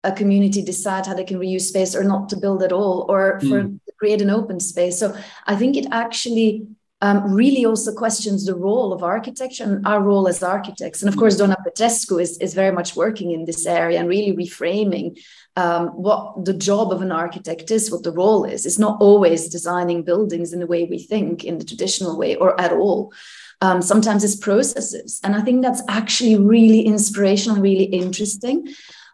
[0.04, 3.40] a community decide how they can reuse space or not to build at all or
[3.40, 4.98] for mm create an open space.
[4.98, 5.14] So
[5.46, 6.66] I think it actually
[7.00, 11.00] um, really also questions the role of architecture and our role as architects.
[11.00, 14.36] And of course, Doina Petrescu is, is very much working in this area and really
[14.36, 15.18] reframing
[15.54, 18.66] um, what the job of an architect is, what the role is.
[18.66, 22.60] It's not always designing buildings in the way we think in the traditional way or
[22.60, 23.12] at all.
[23.60, 25.20] Um, sometimes it's processes.
[25.22, 28.68] And I think that's actually really inspirational, really interesting.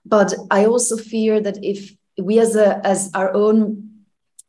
[0.04, 3.90] But I also fear that if we as a as our own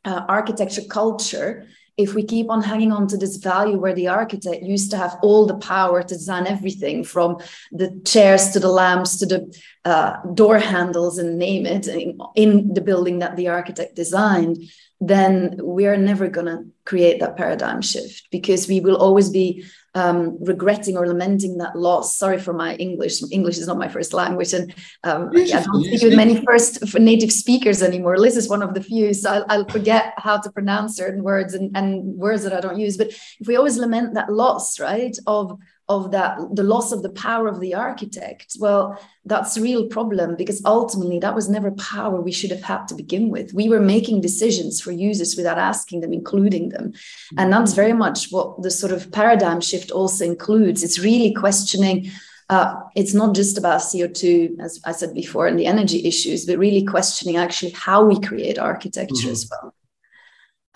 [0.04, 4.62] uh, architecture culture if we keep on hanging on to this value where the architect
[4.62, 7.38] used to have all the power to design everything from
[7.72, 12.74] the chairs to the lamps to the uh, door handles and name it in, in
[12.74, 14.58] the building that the architect designed
[15.00, 20.36] then we're never going to create that paradigm shift because we will always be um,
[20.44, 22.16] regretting or lamenting that loss.
[22.16, 23.22] Sorry for my English.
[23.30, 24.74] English is not my first language, and
[25.04, 28.18] um, I don't speak with many first native speakers anymore.
[28.18, 31.54] Liz is one of the few, so I'll, I'll forget how to pronounce certain words
[31.54, 32.96] and, and words that I don't use.
[32.96, 37.10] But if we always lament that loss, right, of of that the loss of the
[37.10, 42.20] power of the architect well that's a real problem because ultimately that was never power
[42.20, 46.00] we should have had to begin with we were making decisions for users without asking
[46.00, 46.92] them including them
[47.38, 52.10] and that's very much what the sort of paradigm shift also includes it's really questioning
[52.48, 56.58] uh, it's not just about CO2, as I said before, and the energy issues, but
[56.58, 59.30] really questioning actually how we create architecture mm-hmm.
[59.30, 59.74] as well.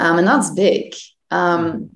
[0.01, 0.95] Um, and that's big.
[1.31, 1.91] Um,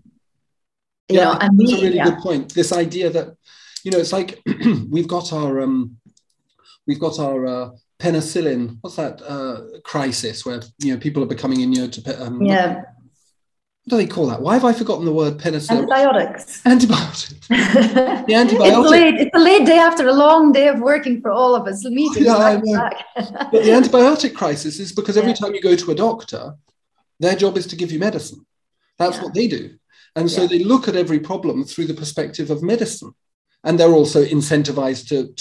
[1.09, 2.05] you yeah, know, and that's a really yeah.
[2.05, 2.55] good point.
[2.55, 3.36] This idea that,
[3.84, 4.40] you know, it's like
[4.90, 5.98] we've got our um,
[6.86, 8.78] we've got our uh, penicillin.
[8.80, 12.82] What's that uh, crisis where you know people are becoming inured to um, yeah.
[13.86, 14.40] What do they call that?
[14.40, 15.80] Why have I forgotten the word penicillin?
[15.80, 16.64] Antibiotics.
[16.64, 17.34] Antibiotics.
[17.48, 18.80] the antibiotic.
[18.80, 21.66] it's, late, it's a late day after a long day of working for all of
[21.66, 21.84] us.
[21.84, 22.62] Meetings yeah,
[23.14, 25.36] but the antibiotic crisis is because every yeah.
[25.36, 26.55] time you go to a doctor,
[27.20, 28.46] their job is to give you medicine.
[28.98, 29.22] That's yeah.
[29.22, 29.74] what they do.
[30.16, 30.48] And so yeah.
[30.48, 33.12] they look at every problem through the perspective of medicine.
[33.64, 35.34] And they're also incentivized to,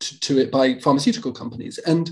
[0.00, 1.78] to, to it by pharmaceutical companies.
[1.78, 2.10] And,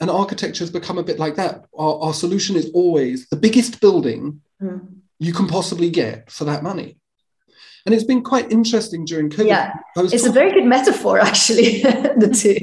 [0.00, 1.64] and architecture has become a bit like that.
[1.76, 4.86] Our, our solution is always the biggest building mm.
[5.18, 6.98] you can possibly get for that money.
[7.86, 9.46] And it's been quite interesting during COVID.
[9.46, 12.58] Yeah, it's talking- a very good metaphor, actually, the two.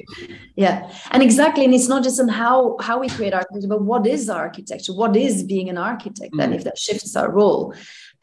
[0.55, 4.05] Yeah, and exactly, and it's not just on how how we create architecture, but what
[4.05, 4.93] is architecture?
[4.93, 6.33] What is being an architect?
[6.33, 6.37] Mm.
[6.37, 7.73] Then, if that shifts our role,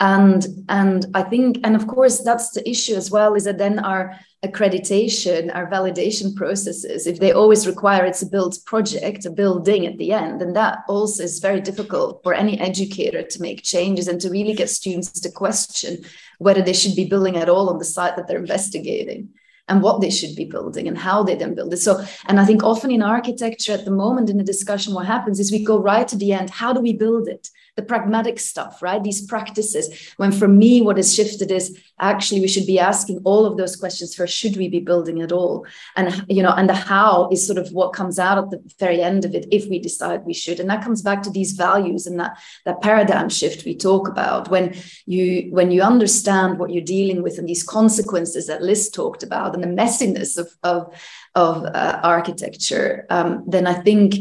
[0.05, 3.79] and and i think and of course that's the issue as well is that then
[3.79, 9.87] our accreditation our validation processes if they always require it's a built project a building
[9.87, 14.07] at the end then that also is very difficult for any educator to make changes
[14.07, 15.97] and to really get students to question
[16.39, 19.31] whether they should be building at all on the site that they're investigating
[19.69, 21.79] and what they should be building and how they then build it.
[21.79, 25.41] So, and I think often in architecture at the moment in the discussion, what happens
[25.41, 26.51] is we go right to the end.
[26.51, 27.49] How do we build it?
[27.77, 29.03] The pragmatic stuff, right?
[29.03, 30.13] These practices.
[30.17, 33.75] When for me, what has shifted is actually we should be asking all of those
[33.75, 34.37] questions first.
[34.37, 35.67] Should we be building at all?
[35.97, 39.03] And you know, and the how is sort of what comes out at the very
[39.03, 40.61] end of it if we decide we should.
[40.61, 44.49] And that comes back to these values and that that paradigm shift we talk about.
[44.51, 49.25] When you when you understand what you're dealing with and these consequences that Liz talked
[49.25, 50.95] about and the messiness of of
[51.35, 54.15] of uh, architecture, um, then I think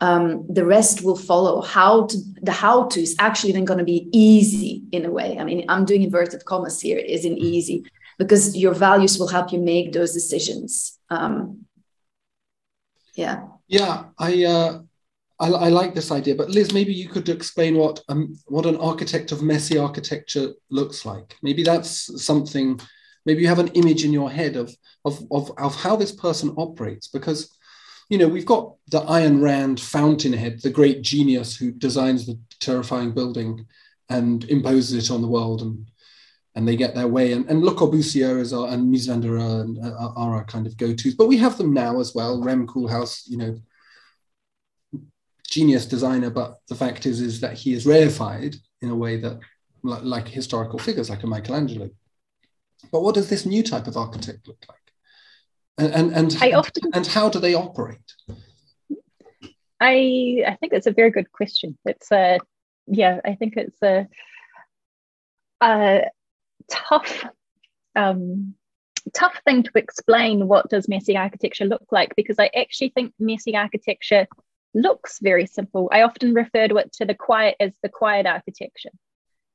[0.00, 1.60] um, the rest will follow.
[1.60, 5.38] How to the how to is actually then going to be easy in a way.
[5.38, 6.98] I mean, I'm doing inverted commas here.
[6.98, 7.84] It isn't easy
[8.18, 10.98] because your values will help you make those decisions.
[11.10, 11.66] Um,
[13.14, 13.46] yeah.
[13.68, 14.80] Yeah, I, uh,
[15.38, 16.34] I, I like this idea.
[16.34, 21.04] But Liz, maybe you could explain what um, what an architect of messy architecture looks
[21.04, 21.36] like.
[21.42, 22.80] Maybe that's something.
[23.26, 24.74] Maybe you have an image in your head of
[25.04, 27.54] of of, of how this person operates because
[28.10, 33.12] you know, we've got the Ayn Rand fountainhead, the great genius who designs the terrifying
[33.12, 33.66] building
[34.10, 35.86] and imposes it on the world, and
[36.56, 37.32] and they get their way.
[37.32, 40.76] And, and Le Corbusier is our, and Mies van uh, are, are our kind of
[40.76, 41.14] go-tos.
[41.14, 42.42] But we have them now as well.
[42.42, 43.60] Rem Koolhaas, you know,
[45.48, 49.38] genius designer, but the fact is is that he is reified in a way that
[49.84, 51.90] like, like historical figures like a Michelangelo.
[52.90, 54.79] But what does this new type of architect look like?
[55.80, 57.98] And and and, I often, and how do they operate?
[59.80, 61.78] I I think it's a very good question.
[61.84, 62.38] It's a
[62.86, 64.08] yeah, I think it's a,
[65.62, 66.02] a
[66.70, 67.24] tough
[67.96, 68.54] um,
[69.14, 70.48] tough thing to explain.
[70.48, 72.14] What does messy architecture look like?
[72.16, 74.26] Because I actually think messy architecture
[74.74, 75.88] looks very simple.
[75.92, 78.90] I often refer to it to the quiet as the quiet architecture.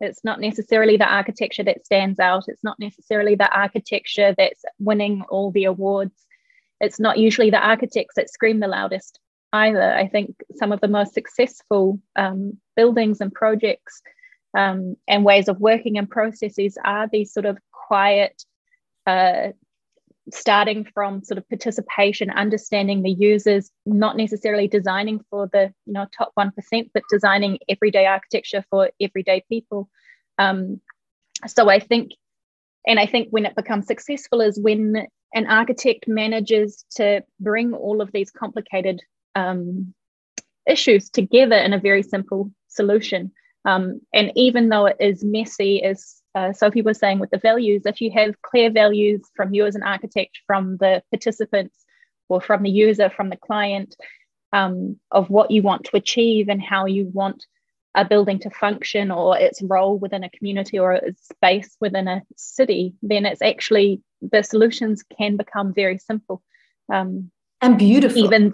[0.01, 2.45] It's not necessarily the architecture that stands out.
[2.47, 6.13] It's not necessarily the architecture that's winning all the awards.
[6.81, 9.19] It's not usually the architects that scream the loudest
[9.53, 9.93] either.
[9.93, 14.01] I think some of the most successful um, buildings and projects
[14.55, 18.43] um, and ways of working and processes are these sort of quiet
[19.07, 19.49] uh,
[20.33, 26.05] starting from sort of participation understanding the users not necessarily designing for the you know
[26.17, 29.89] top 1% but designing everyday architecture for everyday people.
[30.37, 30.81] Um,
[31.47, 32.11] so i think
[32.87, 38.01] and i think when it becomes successful is when an architect manages to bring all
[38.01, 39.01] of these complicated
[39.35, 39.93] um,
[40.67, 43.31] issues together in a very simple solution.
[43.65, 47.83] Um, and even though it is messy as uh, Sofie was saying with the values,
[47.85, 51.85] if you have clear values from you as an architect, from the participants,
[52.27, 53.95] or from the user, from the client,
[54.51, 57.45] um, of what you want to achieve and how you want
[57.95, 62.21] a building to function or its role within a community or its space within a
[62.35, 66.43] city, then it's actually the solutions can become very simple.
[66.91, 67.31] Um,
[67.61, 68.17] and beautiful.
[68.17, 68.51] Even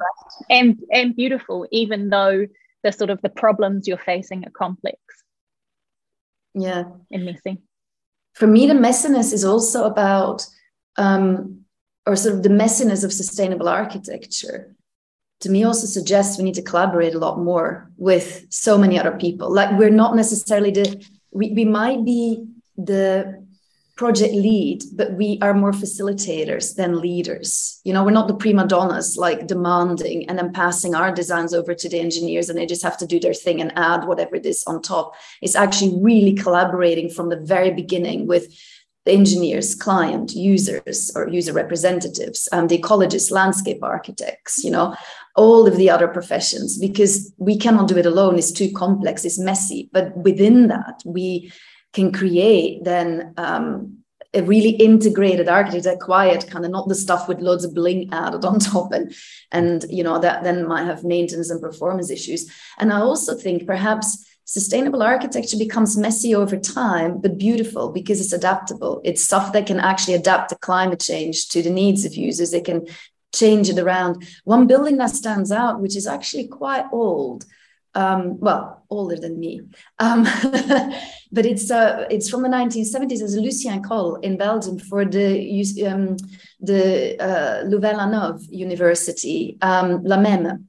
[0.51, 2.45] and and beautiful, even though
[2.83, 4.99] the sort of the problems you're facing are complex.
[6.53, 6.83] Yeah.
[7.11, 7.57] And messy
[8.33, 10.45] for me, the messiness is also about,
[10.97, 11.61] um,
[12.05, 14.75] or sort of the messiness of sustainable architecture.
[15.41, 19.17] To me, also suggests we need to collaborate a lot more with so many other
[19.17, 19.51] people.
[19.51, 22.45] Like we're not necessarily the, we, we might be
[22.77, 23.45] the
[24.01, 27.79] project lead, but we are more facilitators than leaders.
[27.83, 31.75] You know, we're not the prima donnas like demanding and then passing our designs over
[31.75, 34.47] to the engineers and they just have to do their thing and add whatever it
[34.47, 35.13] is on top.
[35.43, 38.47] It's actually really collaborating from the very beginning with
[39.05, 44.95] the engineers, client, users, or user representatives, um, the ecologists, landscape architects, you know,
[45.35, 48.39] all of the other professions, because we cannot do it alone.
[48.39, 49.89] It's too complex, it's messy.
[49.93, 51.51] But within that, we
[51.93, 53.97] can create then um,
[54.33, 58.45] a really integrated architecture, quiet kind of not the stuff with loads of bling added
[58.49, 59.13] on top and
[59.51, 62.51] and you know that then might have maintenance and performance issues.
[62.77, 68.33] And I also think perhaps sustainable architecture becomes messy over time, but beautiful because it's
[68.33, 69.01] adaptable.
[69.03, 72.51] It's stuff that can actually adapt to climate change, to the needs of users.
[72.51, 72.85] They can
[73.33, 74.27] change it around.
[74.43, 77.45] One building that stands out, which is actually quite old,
[77.93, 79.61] um, well, older than me.
[79.99, 80.23] Um,
[81.31, 86.17] but it's uh, it's from the 1970s as Lucien Kroll in Belgium for the um,
[86.59, 90.63] the uh, Louvain-la-Neuve University, um, La MéMé.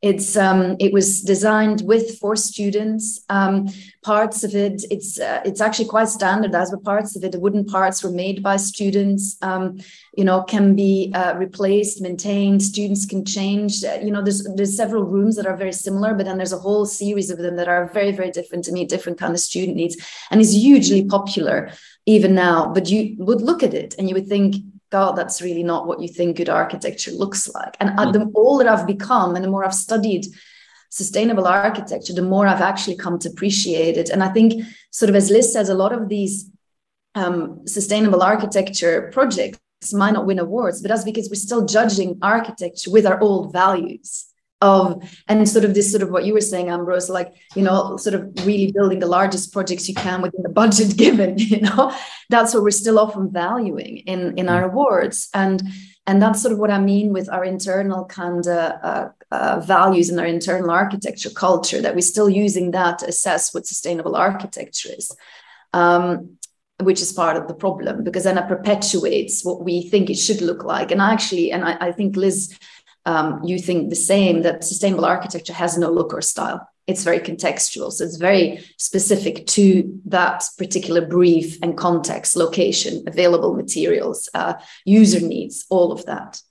[0.00, 3.24] It's um, it was designed with for students.
[3.28, 3.68] Um,
[4.02, 7.64] parts of it, it's uh, it's actually quite standardized, but parts of it, the wooden
[7.64, 9.36] parts were made by students.
[9.42, 9.80] Um,
[10.16, 12.62] you know, can be uh, replaced, maintained.
[12.62, 13.82] Students can change.
[13.82, 16.58] Uh, you know, there's there's several rooms that are very similar, but then there's a
[16.58, 19.76] whole series of them that are very very different to meet different kind of student
[19.76, 19.96] needs,
[20.30, 21.72] and is hugely popular
[22.06, 22.72] even now.
[22.72, 24.56] But you would look at it and you would think
[24.90, 27.76] God, that's really not what you think good architecture looks like.
[27.80, 28.12] And mm.
[28.12, 30.26] the older I've become and the more I've studied
[30.90, 34.08] sustainable architecture, the more I've actually come to appreciate it.
[34.08, 36.50] And I think, sort of as Liz says, a lot of these
[37.14, 39.58] um, sustainable architecture projects
[39.92, 44.26] might not win awards, but that's because we're still judging architecture with our old values
[44.60, 47.96] of and sort of this sort of what you were saying ambrose like you know
[47.96, 51.92] sort of really building the largest projects you can within the budget given you know?
[52.28, 55.28] That's what we're still often valuing in in our awards.
[55.32, 55.62] And
[56.06, 60.08] and that's sort of what i mean with our internal kind of uh, uh, values
[60.08, 64.88] and our internal architecture culture that we're still using that to assess what sustainable architecture
[64.96, 65.14] is
[65.74, 66.38] um,
[66.80, 70.40] which is part of the problem because then it perpetuates what we think it should
[70.40, 70.90] look like.
[70.90, 72.56] And actually and I, I think liz
[73.08, 76.68] um, you think the same that sustainable architecture has no look or style.
[76.86, 77.90] It's very contextual.
[77.90, 84.54] So it's very specific to that particular brief and context, location, available materials, uh,
[84.84, 86.42] user needs, all of that.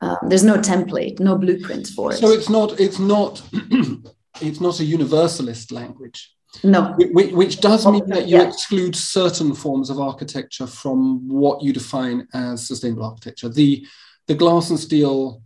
[0.00, 2.18] Um, there's no template, no blueprint for it.
[2.18, 3.42] So it's not, it's not,
[4.40, 6.32] it's not a universalist language.
[6.62, 6.94] No.
[6.96, 8.48] Which, which does mean that you yeah.
[8.48, 13.48] exclude certain forms of architecture from what you define as sustainable architecture.
[13.48, 13.84] The
[14.26, 15.42] the glass and steel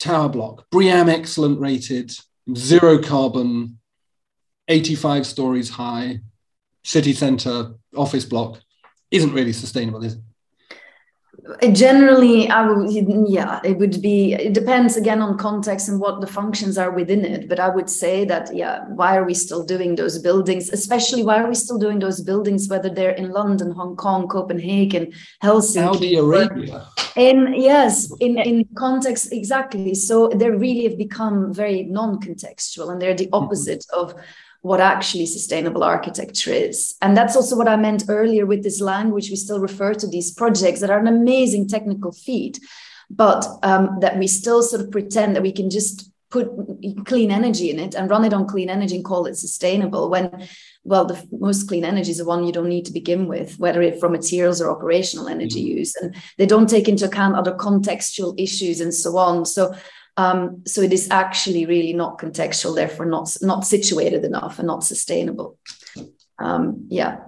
[0.00, 2.12] tower block, BREEAM excellent rated,
[2.56, 3.78] zero carbon,
[4.66, 6.20] 85 stories high,
[6.82, 8.60] city center office block
[9.10, 10.20] isn't really sustainable, is it?
[11.72, 12.90] Generally i would
[13.28, 17.24] yeah it would be it depends again on context and what the functions are within
[17.24, 21.22] it but i would say that yeah why are we still doing those buildings especially
[21.22, 25.12] why are we still doing those buildings whether they're in london hong kong copenhagen
[25.42, 26.86] helsinki saudi arabia
[27.16, 33.14] in yes in in context exactly so they really have become very non-contextual and they're
[33.14, 33.44] the mm-hmm.
[33.44, 34.00] opposite mm-hmm.
[34.00, 34.14] of
[34.62, 36.94] what actually sustainable architecture is.
[37.00, 39.30] And that's also what I meant earlier with this language.
[39.30, 42.60] We still refer to these projects that are an amazing technical feat,
[43.08, 46.48] but um, that we still sort of pretend that we can just put
[47.06, 50.46] clean energy in it and run it on clean energy and call it sustainable when
[50.84, 53.82] well the most clean energy is the one you don't need to begin with whether
[53.82, 55.78] it from materials or operational energy mm-hmm.
[55.78, 59.74] use and they don't take into account other contextual issues and so on so
[60.20, 64.84] um, so it is actually really not contextual therefore not not situated enough and not
[64.84, 65.58] sustainable.
[66.38, 67.20] Um, yeah.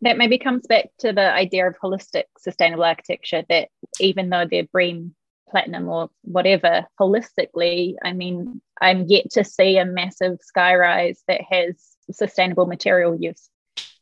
[0.00, 3.68] That maybe comes back to the idea of holistic sustainable architecture that
[4.00, 5.14] even though they're BREEAM
[5.50, 11.76] platinum or whatever holistically i mean i'm yet to see a massive skyrise that has
[12.10, 13.50] sustainable material use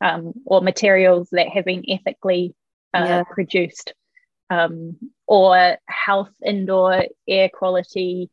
[0.01, 2.55] um, or materials that have been ethically
[2.93, 3.23] uh, yeah.
[3.23, 3.93] produced
[4.53, 4.97] um,
[5.27, 8.29] or health indoor air quality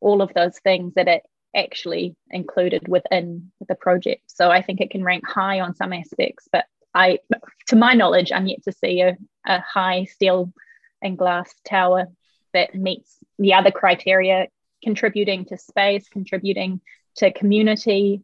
[0.00, 1.20] all of those things that are
[1.54, 6.48] actually included within the project so i think it can rank high on some aspects
[6.52, 7.18] but I,
[7.66, 10.52] to my knowledge, I'm yet to see a, a high steel
[11.02, 12.06] and glass tower
[12.54, 14.48] that meets the other criteria,
[14.82, 16.80] contributing to space, contributing
[17.16, 18.22] to community,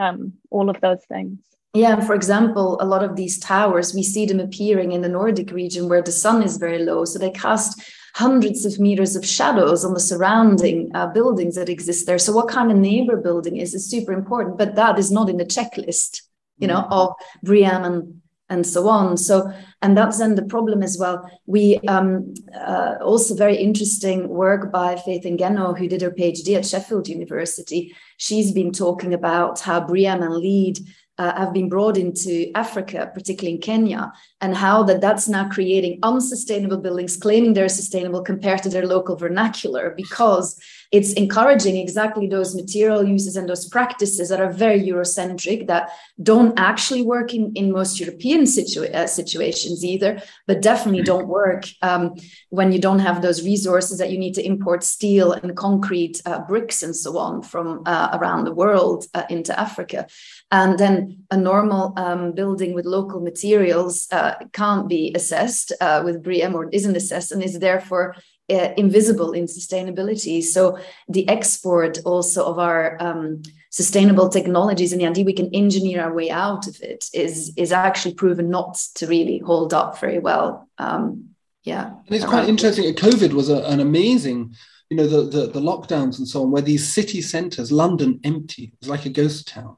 [0.00, 1.38] um, all of those things.
[1.74, 5.50] Yeah, for example, a lot of these towers, we see them appearing in the Nordic
[5.52, 7.06] region where the sun is very low.
[7.06, 7.82] So they cast
[8.14, 12.18] hundreds of meters of shadows on the surrounding uh, buildings that exist there.
[12.18, 15.38] So, what kind of neighbor building is is super important, but that is not in
[15.38, 16.20] the checklist
[16.62, 16.92] you know, mm-hmm.
[16.92, 17.14] of
[17.44, 18.18] BREEAM and
[18.48, 19.16] and so on.
[19.16, 19.50] So,
[19.80, 21.26] and that's then the problem as well.
[21.46, 26.66] We um, uh, also very interesting work by Faith Ngeno, who did her PhD at
[26.66, 27.94] Sheffield University.
[28.18, 30.80] She's been talking about how BREEAM and LEED
[31.22, 36.00] uh, have been brought into Africa, particularly in Kenya, and how that that's now creating
[36.02, 40.46] unsustainable buildings, claiming they're sustainable compared to their local vernacular, because
[40.92, 45.88] it's encouraging exactly those material uses and those practices that are very Eurocentric, that
[46.22, 51.06] don't actually work in, in most European uh, situations either, but definitely mm-hmm.
[51.06, 52.14] don't work um,
[52.50, 56.40] when you don't have those resources that you need to import steel and concrete, uh,
[56.40, 60.06] bricks, and so on from uh, around the world uh, into Africa.
[60.50, 66.22] And then a normal um, building with local materials uh, can't be assessed uh, with
[66.22, 68.14] BREEAM or isn't assessed and is therefore
[68.50, 70.42] uh, invisible in sustainability.
[70.42, 70.78] So
[71.08, 76.12] the export also of our um, sustainable technologies and the idea we can engineer our
[76.12, 80.68] way out of it is is actually proven not to really hold up very well.
[80.78, 81.30] Um,
[81.64, 82.92] yeah, and it's quite interesting.
[82.94, 84.54] COVID was a, an amazing.
[84.90, 88.64] You know the, the the lockdowns and so on, where these city centres, London, empty.
[88.64, 89.76] It was like a ghost town,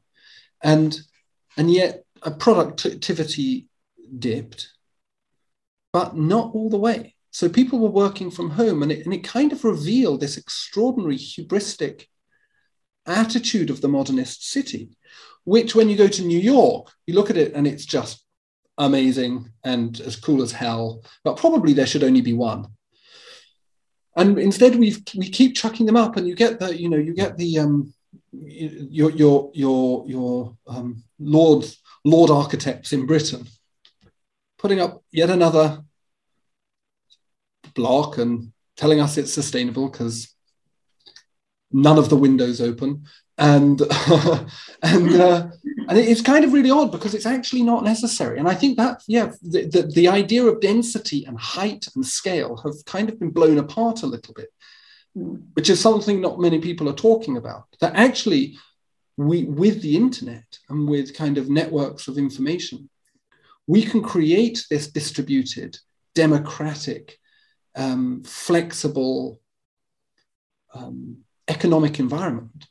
[0.62, 0.98] and
[1.56, 3.68] and yet a productivity
[4.18, 4.70] dipped,
[5.92, 9.24] but not all the way so people were working from home, and it, and it
[9.24, 12.06] kind of revealed this extraordinary hubristic
[13.06, 14.96] attitude of the modernist city,
[15.42, 18.24] which when you go to New York, you look at it and it's just
[18.78, 22.68] amazing and as cool as hell, but probably there should only be one.
[24.16, 27.14] And instead, we we keep chucking them up, and you get the you know you
[27.14, 27.92] get the um,
[28.30, 33.44] your your your your um, lords lord architects in Britain
[34.56, 35.82] putting up yet another
[37.74, 40.34] block and telling us it's sustainable because
[41.72, 43.04] none of the windows open.
[43.36, 43.80] And
[44.82, 45.48] and uh,
[45.88, 48.38] and it's kind of really odd because it's actually not necessary.
[48.38, 52.56] And i think that yeah the, the, the, idea of density and height and scale
[52.58, 54.50] have kind of been blown apart a little bit
[55.14, 57.66] which is something not many people are talking about.
[57.80, 58.58] That actually
[59.16, 62.90] we with the internet and with kind of networks of information
[63.66, 65.78] we can create this distributed
[66.14, 67.18] democratic
[67.76, 69.40] um, flexible
[70.74, 71.18] um,
[71.48, 72.66] economic environment,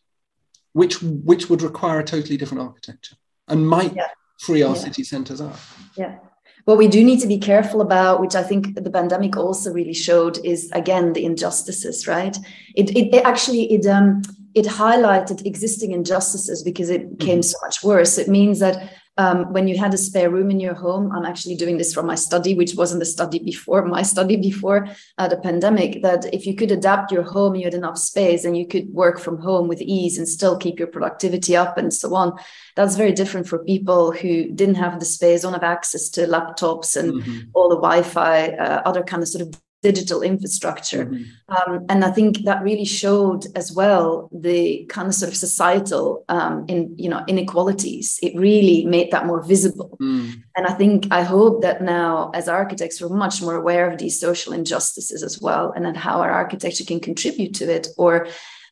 [0.73, 3.15] which which would require a totally different architecture
[3.47, 4.07] and might yeah.
[4.39, 4.81] free our yeah.
[4.81, 5.57] city centres up.
[5.97, 6.19] Yeah.
[6.65, 9.93] What we do need to be careful about, which I think the pandemic also really
[9.93, 12.07] showed, is again the injustices.
[12.07, 12.37] Right?
[12.75, 14.21] It it, it actually it um
[14.53, 17.41] it highlighted existing injustices because it became mm-hmm.
[17.41, 18.17] so much worse.
[18.17, 21.55] It means that um, when you had a spare room in your home i'm actually
[21.55, 24.87] doing this from my study which wasn't the study before my study before
[25.17, 28.57] uh, the pandemic that if you could adapt your home you had enough space and
[28.57, 32.13] you could work from home with ease and still keep your productivity up and so
[32.15, 32.33] on
[32.75, 36.95] that's very different for people who didn't have the space don't have access to laptops
[36.95, 37.39] and mm-hmm.
[37.53, 41.05] all the wi-fi uh, other kind of sort of digital infrastructure.
[41.05, 41.53] Mm-hmm.
[41.55, 46.25] Um, and I think that really showed as well the kind of sort of societal
[46.29, 48.17] um, in you know inequalities.
[48.23, 49.97] It really made that more visible.
[50.01, 50.41] Mm.
[50.55, 54.19] And I think I hope that now as architects we're much more aware of these
[54.19, 58.27] social injustices as well, and then how our architecture can contribute to it or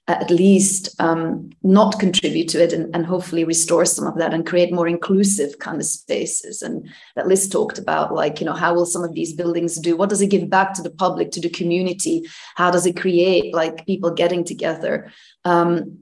[0.07, 4.47] at least um, not contribute to it and, and, hopefully restore some of that and
[4.47, 6.61] create more inclusive kind of spaces.
[6.61, 9.95] And that Liz talked about like you know how will some of these buildings do?
[9.95, 12.23] What does it give back to the public to the community?
[12.55, 15.11] How does it create like people getting together?
[15.45, 15.99] Um,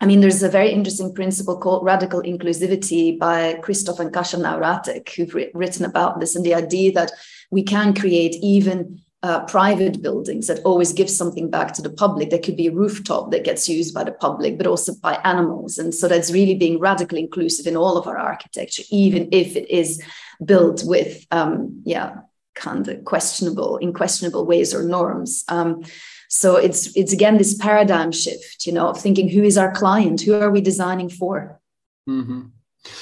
[0.00, 5.08] I mean, there's a very interesting principle called radical inclusivity by Christoph and Kasia Nawratek,
[5.10, 7.10] who've written about this, and the idea that
[7.50, 12.28] we can create even uh, private buildings that always give something back to the public.
[12.28, 15.78] There could be a rooftop that gets used by the public, but also by animals.
[15.78, 19.66] And so that's really being radically inclusive in all of our architecture, even if it
[19.70, 20.02] is
[20.44, 22.08] built with, um, yeah,
[22.54, 25.42] kind of questionable, in questionable ways or norms.
[25.48, 25.84] Um,
[26.28, 30.20] so it's it's again this paradigm shift, you know, of thinking who is our client,
[30.20, 31.60] who are we designing for.
[32.06, 32.42] Mm-hmm.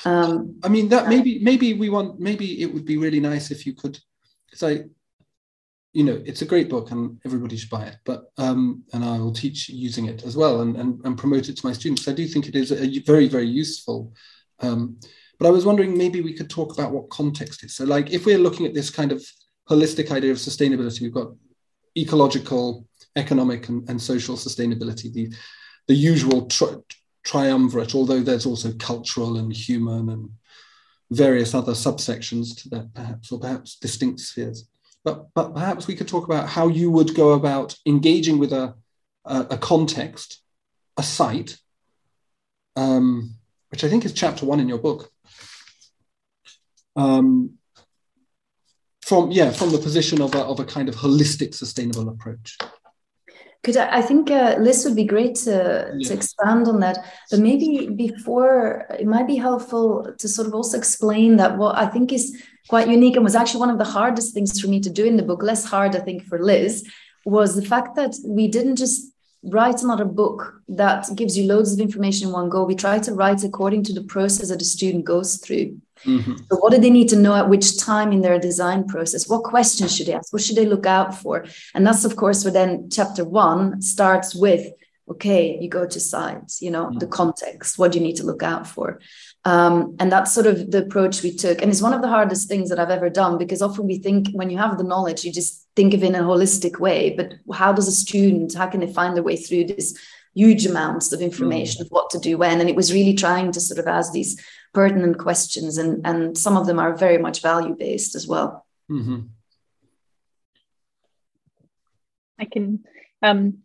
[0.04, 3.66] Um, I mean that maybe maybe we want maybe it would be really nice if
[3.66, 3.98] you could,
[4.46, 4.84] because I
[5.92, 7.96] you know, it's a great book and everybody should buy it.
[8.04, 11.56] But um, and I will teach using it as well and, and, and promote it
[11.58, 12.08] to my students.
[12.08, 14.12] I do think it is a very very useful.
[14.60, 14.98] Um,
[15.38, 17.74] but I was wondering maybe we could talk about what context is.
[17.74, 19.24] So like if we're looking at this kind of
[19.68, 21.32] holistic idea of sustainability, we've got
[21.96, 22.86] ecological,
[23.16, 25.12] economic, and, and social sustainability.
[25.12, 25.32] The
[25.88, 26.76] the usual tri-
[27.24, 30.30] triumvirate, although there's also cultural and human and
[31.10, 34.68] various other subsections to that, perhaps, or perhaps distinct spheres.
[35.04, 38.74] But, but perhaps we could talk about how you would go about engaging with a,
[39.24, 40.40] a, a context,
[40.96, 41.58] a site,
[42.76, 43.34] um,
[43.70, 45.10] which I think is chapter one in your book.
[46.94, 47.58] Um,
[49.00, 52.56] from yeah, from the position of a, of a kind of holistic, sustainable approach.
[53.62, 56.98] Could I, I think uh, Liz would be great to, to expand on that,
[57.30, 61.86] but maybe before it might be helpful to sort of also explain that what I
[61.86, 64.90] think is quite unique and was actually one of the hardest things for me to
[64.90, 66.88] do in the book, less hard, I think, for Liz,
[67.24, 69.12] was the fact that we didn't just
[69.44, 72.64] write another book that gives you loads of information in one go.
[72.64, 75.80] We try to write according to the process that the student goes through.
[76.04, 76.36] Mm-hmm.
[76.50, 79.28] So, what do they need to know at which time in their design process?
[79.28, 80.32] What questions should they ask?
[80.32, 81.44] What should they look out for?
[81.74, 84.72] And that's, of course, where then chapter one starts with
[85.08, 86.98] okay, you go to sites, you know, mm-hmm.
[86.98, 89.00] the context, what do you need to look out for?
[89.44, 91.60] Um, and that's sort of the approach we took.
[91.60, 94.28] And it's one of the hardest things that I've ever done because often we think
[94.32, 97.14] when you have the knowledge, you just think of it in a holistic way.
[97.16, 99.98] But how does a student, how can they find their way through this
[100.34, 101.86] huge amounts of information mm.
[101.86, 102.60] of what to do when?
[102.60, 104.40] And it was really trying to sort of ask these
[104.74, 105.76] pertinent questions.
[105.76, 108.64] And, and some of them are very much value based as well.
[108.88, 109.22] Mm-hmm.
[112.38, 112.84] I can
[113.22, 113.61] um,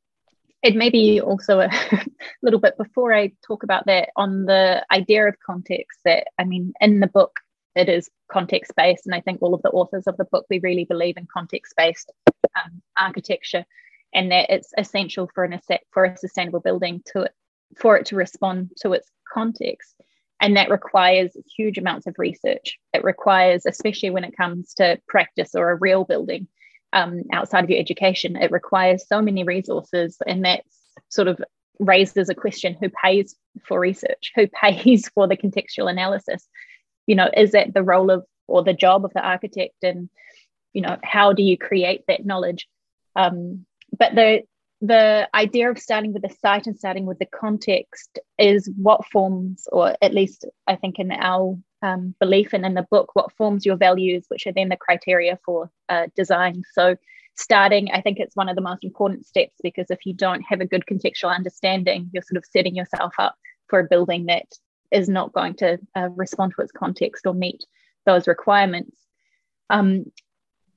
[0.63, 1.69] it may be also a
[2.41, 6.73] little bit before I talk about that on the idea of context that I mean
[6.81, 7.39] in the book
[7.75, 10.59] it is context based and I think all of the authors of the book we
[10.59, 12.11] really believe in context based
[12.55, 13.65] um, architecture
[14.13, 15.59] and that it's essential for an
[15.91, 17.29] for a sustainable building to
[17.75, 19.95] for it to respond to its context.
[20.39, 22.77] And that requires huge amounts of research.
[22.93, 26.47] It requires especially when it comes to practice or a real building
[26.93, 28.35] um, outside of your education.
[28.35, 30.63] It requires so many resources, and that
[31.09, 31.41] sort of
[31.79, 33.35] raises a question who pays
[33.65, 34.31] for research?
[34.35, 36.47] Who pays for the contextual analysis?
[37.05, 39.75] You know, is that the role of or the job of the architect?
[39.83, 40.09] And,
[40.73, 42.67] you know, how do you create that knowledge?
[43.15, 43.65] Um,
[43.97, 44.43] but the
[44.79, 49.67] the idea of starting with the site and starting with the context is what forms,
[49.71, 53.65] or at least I think in our um, belief and in the book what forms
[53.65, 56.63] your values, which are then the criteria for uh, design.
[56.73, 56.95] So,
[57.35, 60.59] starting, I think it's one of the most important steps because if you don't have
[60.59, 63.35] a good contextual understanding, you're sort of setting yourself up
[63.67, 64.47] for a building that
[64.91, 67.63] is not going to uh, respond to its context or meet
[68.05, 68.97] those requirements.
[69.69, 70.05] Um,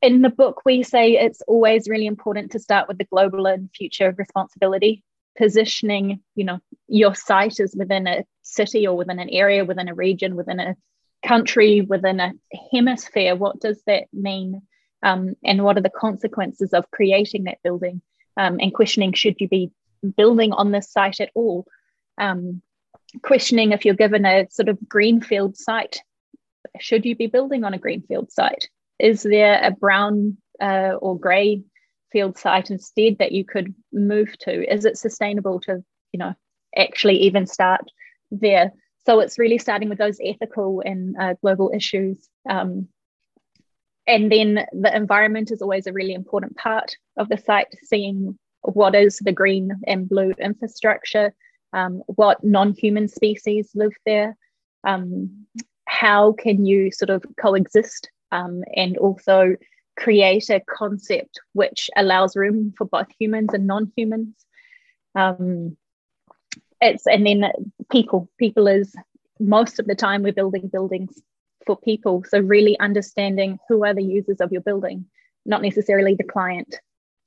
[0.03, 3.71] in the book, we say it's always really important to start with the global and
[3.75, 5.05] future responsibility
[5.37, 6.59] positioning you know
[6.89, 10.77] your site is within a city or within an area within a region within a
[11.27, 12.33] country within a
[12.73, 14.63] hemisphere what does that mean?
[15.03, 18.03] Um, and what are the consequences of creating that building?
[18.37, 19.71] Um, and questioning should you be
[20.17, 21.67] building on this site at all?
[22.19, 22.63] Um,
[23.23, 26.01] questioning if you're given a sort of greenfield site
[26.79, 28.69] should you be building on a greenfield site?
[28.99, 31.63] Is there a brown uh, or grey
[32.13, 35.83] field site instead that you could move to is it sustainable to
[36.13, 36.35] you know
[36.77, 37.83] actually even start
[38.31, 38.73] there
[39.07, 42.29] so it's really starting with those ethical and uh, global issues.
[42.49, 42.89] Um,
[44.07, 48.95] and then the environment is always a really important part of the site, seeing what
[48.95, 51.33] is the green and blue infrastructure,
[51.73, 54.37] um, what non human species live there,
[54.85, 55.47] um,
[55.87, 59.57] how can you sort of coexist um, and also
[60.01, 64.35] create a concept which allows room for both humans and non humans.
[65.15, 65.77] Um,
[66.81, 67.45] it's and then
[67.91, 68.95] people people is
[69.39, 71.21] most of the time we're building buildings
[71.67, 72.25] for people.
[72.29, 75.07] So really understanding who are the users of your building
[75.47, 76.77] not necessarily the client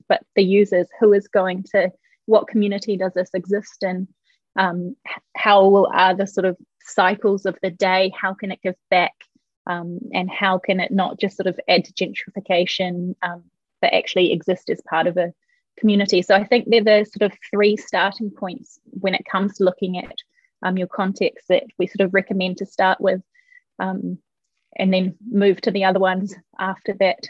[0.08, 1.92] but the users who is going to
[2.26, 4.08] what community does this exist in?
[4.56, 4.96] Um,
[5.36, 8.12] how are the sort of cycles of the day?
[8.16, 9.14] How can it give back
[9.68, 13.44] um, and how can it not just sort of add to gentrification um,
[13.82, 15.34] but actually exist as part of a
[15.78, 16.22] community?
[16.22, 19.98] So i think they're the sort of three starting points when it comes to looking
[19.98, 20.16] at
[20.64, 23.22] um, your context that we sort of recommend to start with
[23.80, 24.18] um,
[24.76, 27.28] and then move to the other ones after that.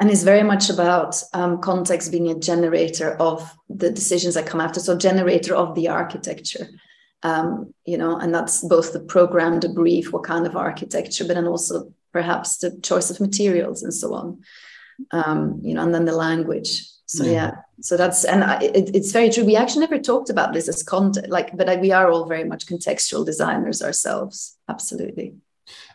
[0.00, 4.60] And it's very much about um, context being a generator of the decisions that come
[4.60, 4.80] after.
[4.80, 6.66] So generator of the architecture
[7.22, 11.34] um, you know and that's both the program the brief what kind of architecture but
[11.34, 14.42] then also perhaps the choice of materials and so on.
[15.10, 16.86] Um, you know and then the language.
[17.06, 17.54] So yeah, yeah.
[17.80, 19.44] so that's and I, it, it's very true.
[19.44, 22.66] We actually never talked about this as content like but we are all very much
[22.66, 24.56] contextual designers ourselves.
[24.68, 25.34] Absolutely.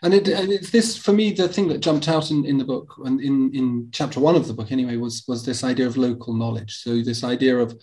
[0.02, 2.66] And it and it's this for me the thing that jumped out in, in the
[2.66, 5.98] book and in in chapter one of the book anyway was was this idea of
[5.98, 6.78] local knowledge.
[6.78, 7.80] So this idea of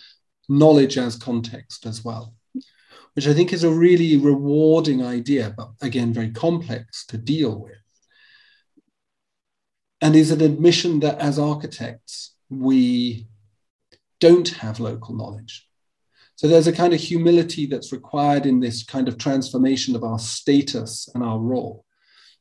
[0.48, 2.34] knowledge as context as well
[3.14, 7.78] which i think is a really rewarding idea but again very complex to deal with.
[10.00, 13.26] And is an admission that as architects we
[14.20, 15.66] don't have local knowledge.
[16.36, 20.18] So there's a kind of humility that's required in this kind of transformation of our
[20.18, 21.84] status and our role,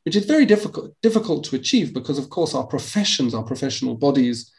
[0.04, 4.52] which is very difficult, difficult to achieve because, of course, our professions, our professional bodies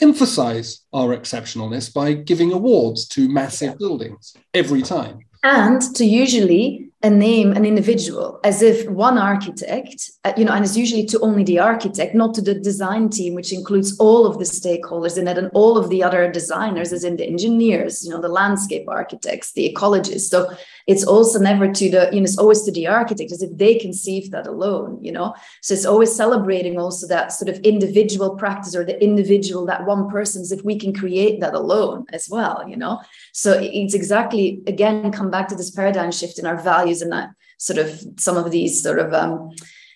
[0.00, 5.27] emphasize our exceptionalness by giving awards to massive buildings every time.
[5.42, 10.64] And to usually a name an individual as if one architect uh, you know and
[10.64, 14.38] it's usually to only the architect not to the design team which includes all of
[14.38, 18.10] the stakeholders in it and all of the other designers as in the engineers you
[18.10, 20.28] know the landscape architects the ecologists.
[20.28, 20.50] So
[20.88, 23.74] it's also never to the you know it's always to the architect as if they
[23.78, 25.34] conceive that alone you know?
[25.62, 30.10] So it's always celebrating also that sort of individual practice or the individual that one
[30.10, 33.00] person as if we can create that alone as well you know?
[33.32, 37.30] So it's exactly again come back to this paradigm shift in our values and that
[37.58, 39.50] sort of some of these sort of um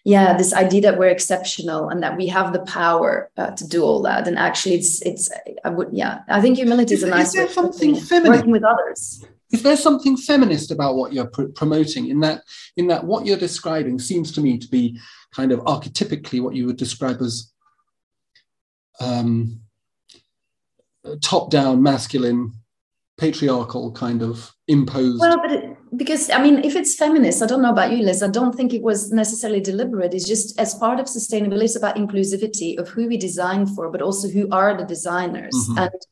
[0.05, 3.83] yeah this idea that we're exceptional and that we have the power uh, to do
[3.83, 4.29] all that.
[4.29, 5.31] And actually it's it's
[5.65, 8.33] i would yeah i think humility is, is a nice way something feminine?
[8.37, 12.43] Working with others is there something feminist about what you're pr- promoting in that
[12.77, 14.99] in that what you're describing seems to me to be
[15.33, 17.53] kind of archetypically what you would describe as
[19.01, 19.61] um,
[21.21, 22.53] top down masculine
[23.19, 27.63] patriarchal kind of imposed well but it, because i mean if it's feminist i don't
[27.63, 30.99] know about you liz i don't think it was necessarily deliberate it's just as part
[30.99, 34.85] of sustainability it's about inclusivity of who we design for but also who are the
[34.85, 35.79] designers mm-hmm.
[35.79, 36.07] and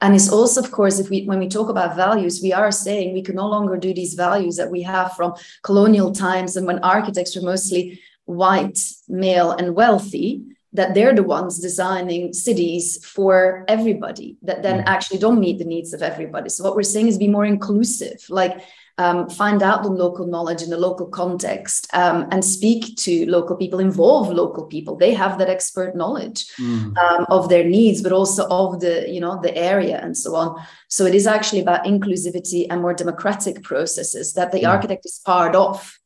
[0.00, 3.14] and it's also, of course, if we when we talk about values, we are saying
[3.14, 6.78] we can no longer do these values that we have from colonial times and when
[6.80, 8.78] architects were mostly white,
[9.08, 10.42] male, and wealthy,
[10.74, 14.86] that they're the ones designing cities for everybody that then mm.
[14.86, 16.48] actually don't meet the needs of everybody.
[16.48, 18.26] So what we're saying is be more inclusive.
[18.28, 18.60] Like
[18.98, 23.56] um, find out the local knowledge in the local context um, and speak to local
[23.56, 24.96] people, involve local people.
[24.96, 26.96] They have that expert knowledge mm.
[26.96, 30.62] um, of their needs, but also of the, you know, the area and so on.
[30.88, 34.68] So it is actually about inclusivity and more democratic processes that the mm.
[34.68, 35.98] architect is part of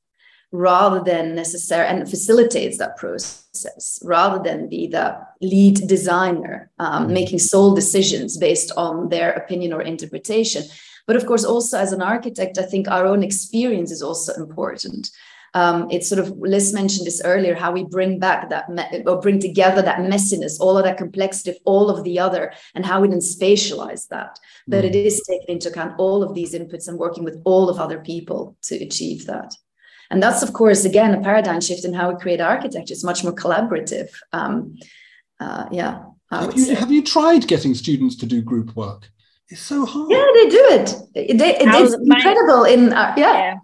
[0.50, 7.10] rather than necessary and facilitates that process rather than be the lead designer um, mm.
[7.12, 10.62] making sole decisions based on their opinion or interpretation
[11.08, 15.10] but of course, also as an architect, I think our own experience is also important.
[15.54, 19.18] Um, it's sort of Liz mentioned this earlier how we bring back that me- or
[19.18, 23.00] bring together that messiness, all of that complexity of all of the other, and how
[23.00, 24.38] we then spatialize that.
[24.66, 24.88] But mm.
[24.88, 28.00] it is taking into account all of these inputs and working with all of other
[28.00, 29.54] people to achieve that.
[30.10, 32.92] And that's, of course, again, a paradigm shift in how we create architecture.
[32.92, 34.10] It's much more collaborative.
[34.34, 34.76] Um,
[35.40, 36.04] uh, yeah.
[36.30, 39.08] Have you, have you tried getting students to do group work?
[39.50, 40.10] It's so hard.
[40.10, 41.38] Yeah, they do it.
[41.38, 42.64] They, it's incredible.
[42.64, 43.32] in uh, yeah.
[43.32, 43.54] yeah.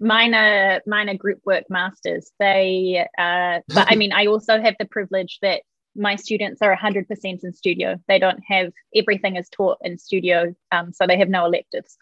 [0.00, 2.30] Minor, are mine are group work masters.
[2.38, 5.62] They, uh, but I mean, I also have the privilege that
[5.94, 7.98] my students are 100% in studio.
[8.08, 11.96] They don't have everything is taught in studio, um, so they have no electives.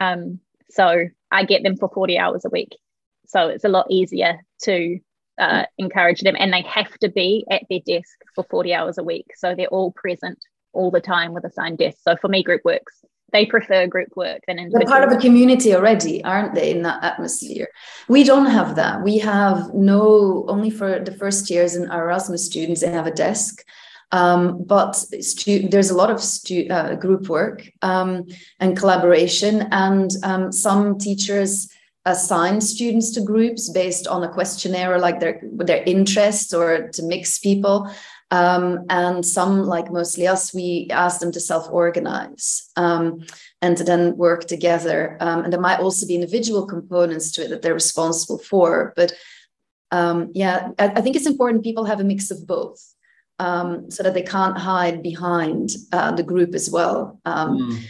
[0.00, 2.76] Um, so I get them for 40 hours a week.
[3.26, 4.98] So it's a lot easier to
[5.38, 9.04] uh, encourage them, and they have to be at their desk for 40 hours a
[9.04, 9.26] week.
[9.36, 10.38] So they're all present
[10.72, 12.02] all the time with assigned desks.
[12.02, 13.04] So for me, group works.
[13.32, 14.84] They prefer group work than individual.
[14.84, 17.68] They're part of a community already, aren't they, in that atmosphere?
[18.06, 19.02] We don't have that.
[19.02, 23.10] We have no, only for the first years in our Erasmus students, they have a
[23.10, 23.64] desk.
[24.12, 28.26] Um, but stu- there's a lot of stu- uh, group work um,
[28.60, 31.70] and collaboration, and um, some teachers
[32.04, 37.38] assign students to groups based on a questionnaire, like their their interests, or to mix
[37.38, 37.90] people.
[38.32, 43.04] Um, and some, like mostly us, we ask them to self-organize um,
[43.60, 45.18] and to then work together.
[45.20, 48.94] Um, and there might also be individual components to it that they're responsible for.
[48.96, 49.12] But
[50.32, 52.80] yeah, I, I think it's important people have a mix of both
[53.38, 57.20] um, so that they can't hide behind uh, the group as well.
[57.26, 57.84] Um, mm.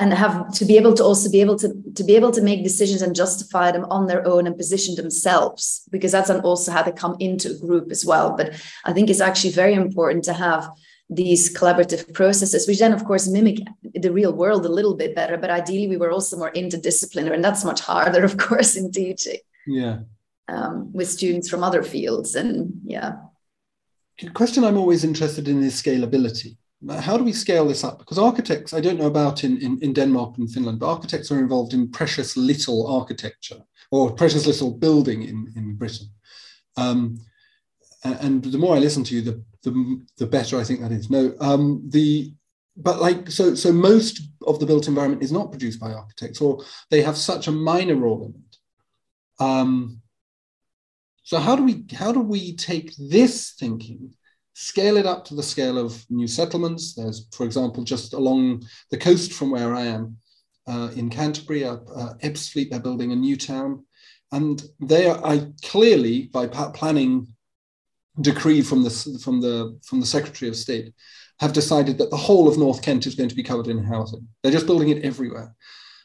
[0.00, 2.64] And have to be able to also be able to to be able to make
[2.64, 6.90] decisions and justify them on their own and position themselves because that's also how they
[6.90, 8.36] come into a group as well.
[8.36, 10.68] But I think it's actually very important to have
[11.08, 13.60] these collaborative processes, which then, of course, mimic
[13.94, 15.36] the real world a little bit better.
[15.36, 19.38] But ideally, we were also more interdisciplinary, and that's much harder, of course, in teaching.
[19.68, 20.00] Yeah.
[20.48, 23.18] Um, with students from other fields, and yeah
[24.32, 26.56] question I'm always interested in is scalability.
[26.88, 27.98] How do we scale this up?
[27.98, 31.38] Because architects, I don't know about in, in, in Denmark and Finland, but architects are
[31.38, 33.60] involved in precious little architecture
[33.90, 36.08] or precious little building in, in Britain.
[36.76, 37.18] Um,
[38.04, 41.10] and the more I listen to you, the, the, the better I think that is.
[41.10, 42.32] No, um, the
[42.76, 46.62] but like so so most of the built environment is not produced by architects, or
[46.90, 49.42] they have such a minor role in it.
[49.42, 50.00] Um,
[51.22, 54.14] so how do we how do we take this thinking,
[54.58, 56.94] scale it up to the scale of new settlements?
[56.94, 60.16] There's, for example, just along the coast from where I am,
[60.66, 63.84] uh, in Canterbury, uh, uh, Ebbsfleet, they're building a new town,
[64.32, 67.28] and they are I clearly by planning
[68.22, 68.90] decree from the
[69.22, 70.94] from the from the Secretary of State
[71.38, 74.26] have decided that the whole of North Kent is going to be covered in housing.
[74.42, 75.54] They're just building it everywhere.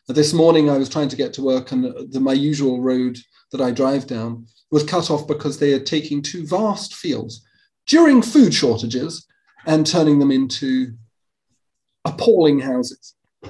[0.09, 3.17] This morning, I was trying to get to work, and the, my usual road
[3.53, 7.47] that I drive down was cut off because they are taking two vast fields
[7.87, 9.27] during food shortages
[9.65, 10.93] and turning them into
[12.05, 13.15] appalling houses.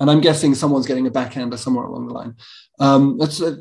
[0.00, 2.34] and I'm guessing someone's getting a backhander somewhere along the line.
[2.78, 3.56] Um, that's uh,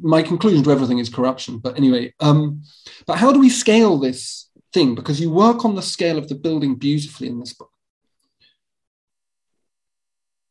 [0.00, 1.58] my conclusion to everything is corruption.
[1.58, 2.62] But anyway, um,
[3.06, 4.94] but how do we scale this thing?
[4.94, 7.70] Because you work on the scale of the building beautifully in this book.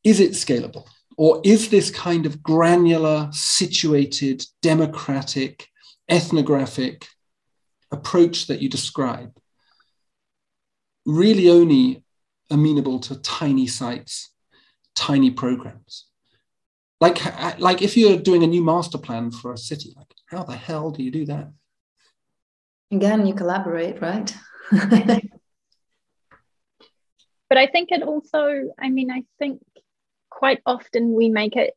[0.04, 0.86] Is it scalable?
[1.18, 5.70] Or is this kind of granular, situated, democratic,
[6.10, 7.08] ethnographic
[7.94, 9.38] approach that you describe
[11.06, 12.04] really only
[12.50, 14.32] amenable to tiny sites,
[14.96, 16.06] tiny programs?
[17.00, 20.56] Like, like if you're doing a new master plan for a city, like how the
[20.56, 21.52] hell do you do that?
[22.92, 24.34] Again, you collaborate, right?
[24.72, 25.18] but
[27.58, 29.62] I think it also, I mean, I think
[30.30, 31.74] quite often we make it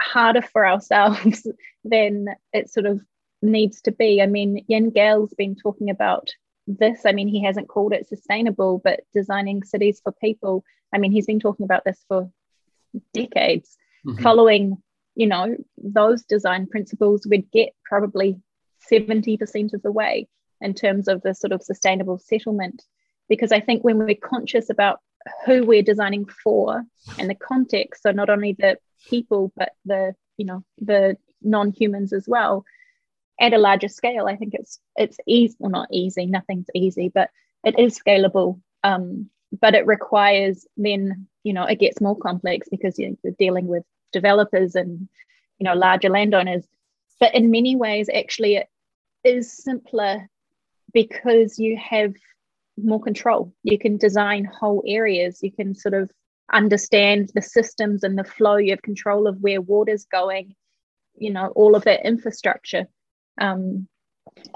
[0.00, 1.46] harder for ourselves
[1.84, 3.00] than it sort of
[3.42, 4.20] needs to be.
[4.22, 6.30] I mean, Jan Gehl's been talking about
[6.66, 7.06] this.
[7.06, 10.64] I mean, he hasn't called it sustainable, but designing cities for people.
[10.92, 12.30] I mean, he's been talking about this for
[13.14, 13.76] decades.
[14.06, 14.22] Mm-hmm.
[14.22, 14.78] Following,
[15.14, 18.40] you know, those design principles, we'd get probably
[18.90, 20.28] 70% of the way
[20.60, 22.82] in terms of the sort of sustainable settlement.
[23.28, 25.00] Because I think when we're conscious about
[25.44, 26.84] who we're designing for
[27.18, 28.78] and the context so not only the
[29.08, 32.64] people but the you know the non-humans as well
[33.40, 37.30] at a larger scale i think it's it's easy well not easy nothing's easy but
[37.64, 39.28] it is scalable um,
[39.60, 44.74] but it requires then you know it gets more complex because you're dealing with developers
[44.74, 45.08] and
[45.58, 46.64] you know larger landowners
[47.18, 48.68] but in many ways actually it
[49.24, 50.28] is simpler
[50.92, 52.14] because you have
[52.76, 53.52] more control.
[53.62, 55.42] You can design whole areas.
[55.42, 56.10] You can sort of
[56.52, 58.56] understand the systems and the flow.
[58.56, 60.54] You have control of where water's going,
[61.16, 62.86] you know, all of that infrastructure.
[63.38, 63.88] Um,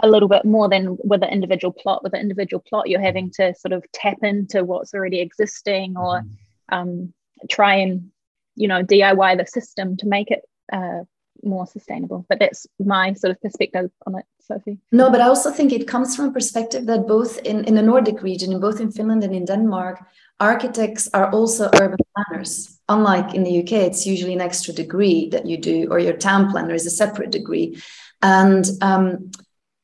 [0.02, 2.02] a little bit more than with an individual plot.
[2.02, 6.20] With an individual plot, you're having to sort of tap into what's already existing or
[6.20, 6.74] mm-hmm.
[6.74, 7.14] um,
[7.50, 8.10] try and,
[8.54, 11.00] you know, DIY the system to make it uh,
[11.42, 12.24] more sustainable.
[12.28, 14.78] But that's my sort of perspective on it, Sofie.
[14.92, 17.82] No, but I also think it comes from a perspective that both in, in the
[17.82, 20.00] Nordic region, in both in Finland and in Denmark,
[20.40, 22.78] architects are also urban planners.
[22.88, 26.50] Unlike in the UK, it's usually an extra degree that you do, or your town
[26.50, 27.80] planner is a separate degree.
[28.24, 29.30] And um,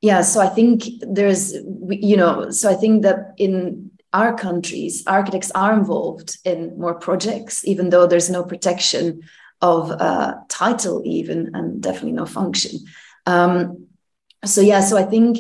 [0.01, 5.53] yeah, so I think there's, you know, so I think that in our countries, architects
[5.53, 9.23] are involved in more projects, even though there's no protection
[9.61, 12.81] of uh, title even and definitely no function.
[13.27, 13.87] Um,
[14.45, 15.39] so yeah so i think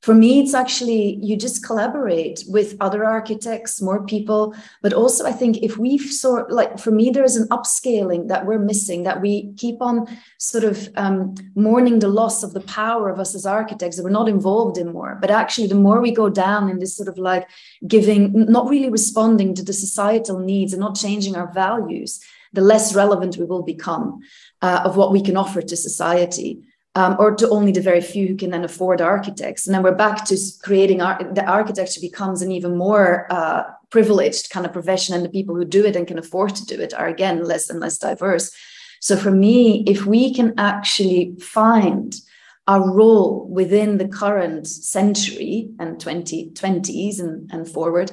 [0.00, 5.32] for me it's actually you just collaborate with other architects more people but also i
[5.32, 9.20] think if we've sort like for me there is an upscaling that we're missing that
[9.20, 10.06] we keep on
[10.38, 14.10] sort of um, mourning the loss of the power of us as architects that we're
[14.10, 15.18] not involved in more.
[15.20, 17.48] But actually the more we go down in this sort of like
[17.86, 22.20] giving not really responding to the societal needs and not changing our values
[22.54, 24.20] the less relevant we will become
[24.62, 26.62] uh, of what we can offer to society
[26.98, 29.66] um, or to only the very few who can then afford architects.
[29.66, 34.50] And then we're back to creating ar- the architecture becomes an even more uh, privileged
[34.50, 36.92] kind of profession, and the people who do it and can afford to do it
[36.92, 38.50] are again less and less diverse.
[39.00, 42.16] So for me, if we can actually find
[42.66, 48.10] our role within the current century and 2020s and, and forward,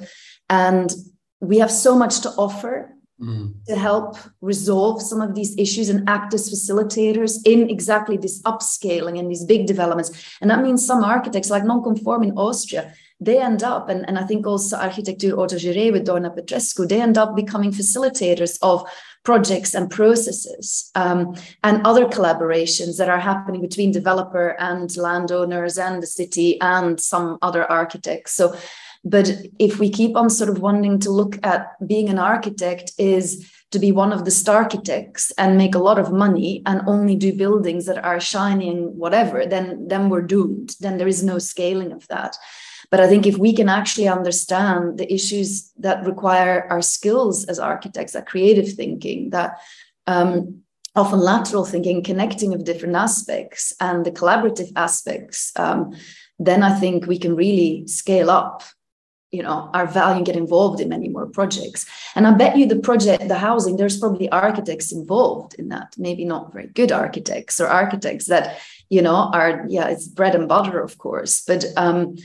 [0.48, 0.94] and
[1.40, 3.54] we have so much to offer mm.
[3.66, 9.20] to help resolve some of these issues and act as facilitators in exactly this upscaling
[9.20, 10.38] and these big developments.
[10.42, 14.24] And that means some architects, like Nonconform in Austria, they end up, and, and I
[14.24, 18.86] think also Architecture Autogérée with Doina Petrescu, they end up becoming facilitators of
[19.24, 26.04] projects and processes um, and other collaborations that are happening between developer and landowners and
[26.04, 28.34] the city and some other architects.
[28.34, 28.56] So
[29.06, 33.52] but if we keep on sort of wanting to look at being an architect is
[33.70, 37.16] to be one of the star architects and make a lot of money and only
[37.16, 40.76] do buildings that are shining whatever, then then we're doomed.
[40.80, 42.36] Then there is no scaling of that.
[42.90, 47.60] But I think if we can actually understand the issues that require our skills as
[47.60, 49.60] architects, that creative thinking, that
[50.08, 50.62] um,
[50.96, 55.94] often lateral thinking, connecting of different aspects, and the collaborative aspects, um,
[56.40, 58.64] then I think we can really scale up
[59.32, 61.86] you know our value and get involved in many more projects.
[62.16, 65.96] And i bet you the project the housing there's probably architects involved in that.
[65.98, 68.60] Maybe not very good architects or architects that
[68.90, 71.44] you know are yeah it's bread and butter of course.
[71.46, 72.16] But um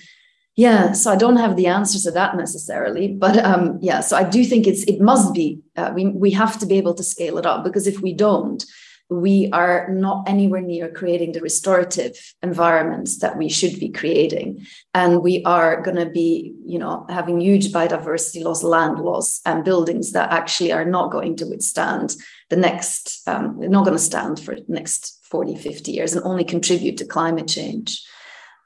[0.57, 3.09] yeah so i don't have the answers to that necessarily.
[3.09, 6.59] But um yeah so i do think it's it must be uh, we we have
[6.59, 8.64] to be able to scale it up because if we don't
[9.11, 14.64] we are not anywhere near creating the restorative environments that we should be creating.
[14.94, 19.64] And we are going to be you know having huge biodiversity loss land loss and
[19.64, 22.14] buildings that actually are not going to withstand
[22.48, 26.44] the next um, not going to stand for the next 40 50 years and only
[26.44, 28.00] contribute to climate change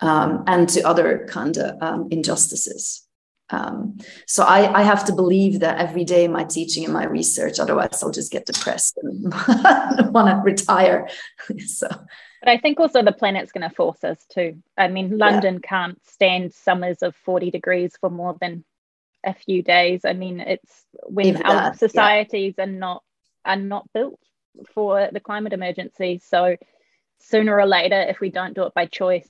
[0.01, 3.04] um, and to other kind of um, injustices
[3.51, 7.59] um, so I, I, have to believe that every day my teaching and my research,
[7.59, 9.25] otherwise I'll just get depressed and
[10.15, 11.09] want to retire.
[11.67, 14.55] so, but I think also the planet's going to force us to.
[14.79, 15.69] I mean, London yeah.
[15.69, 18.65] can't stand summers of 40 degrees for more than
[19.23, 20.07] a few days.
[20.07, 22.65] I mean, it's when Even our that, societies yeah.
[22.65, 23.03] are not
[23.45, 24.21] are not built
[24.75, 26.19] for the climate emergency.
[26.25, 26.57] So
[27.19, 29.29] sooner or later, if we don't do it by choice,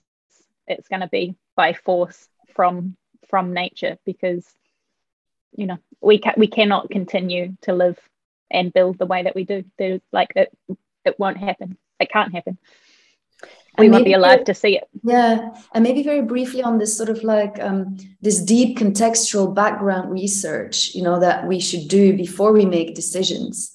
[0.68, 2.96] it's going to be by force from
[3.28, 4.46] from nature because
[5.56, 7.98] you know we ca- we cannot continue to live
[8.50, 9.64] and build the way that we do.
[9.78, 10.56] There's like it
[11.04, 11.76] it won't happen.
[12.00, 12.58] It can't happen.
[13.76, 14.84] We won't be alive to see it.
[15.02, 15.52] Yeah.
[15.74, 20.94] And maybe very briefly on this sort of like um, this deep contextual background research
[20.94, 23.73] you know that we should do before we make decisions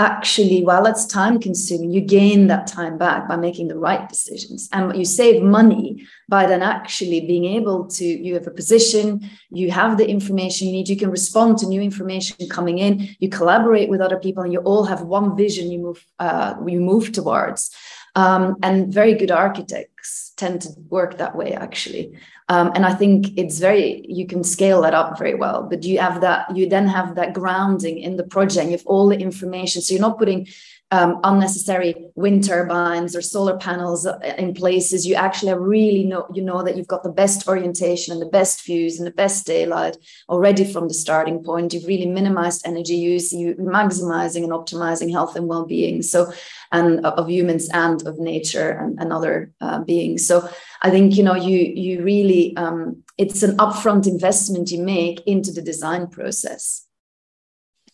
[0.00, 4.68] actually, while it's time consuming, you gain that time back by making the right decisions.
[4.72, 9.70] And you save money by then actually being able to, you have a position, you
[9.70, 13.90] have the information you need, you can respond to new information coming in, you collaborate
[13.90, 17.70] with other people, and you all have one vision you move, uh, you move towards.
[18.16, 22.18] Um, and very good architects tend to work that way, actually.
[22.50, 26.00] Um, and I think it's very, you can scale that up very well, but you
[26.00, 29.82] have that, you then have that grounding in the project, you have all the information.
[29.82, 30.48] So you're not putting
[30.90, 35.06] um, unnecessary wind turbines or solar panels uh, in places.
[35.06, 38.66] You actually really know, you know that you've got the best orientation and the best
[38.66, 39.96] views and the best daylight
[40.28, 41.72] already from the starting point.
[41.72, 46.02] You've really minimized energy use, you maximizing and optimizing health and well-being.
[46.02, 46.32] So,
[46.72, 50.26] and of humans and of nature and, and other uh, beings.
[50.26, 50.48] So
[50.82, 55.52] I think you know you you really um, it's an upfront investment you make into
[55.52, 56.86] the design process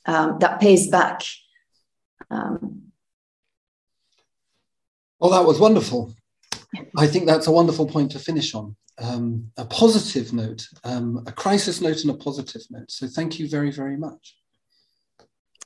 [0.06, 1.22] um, that pays back.
[2.30, 2.92] Um,
[5.18, 6.14] well, that was wonderful.
[6.96, 8.76] I think that's a wonderful point to finish on.
[8.98, 12.90] Um, a positive note, um, a crisis note, and a positive note.
[12.90, 14.36] So, thank you very, very much.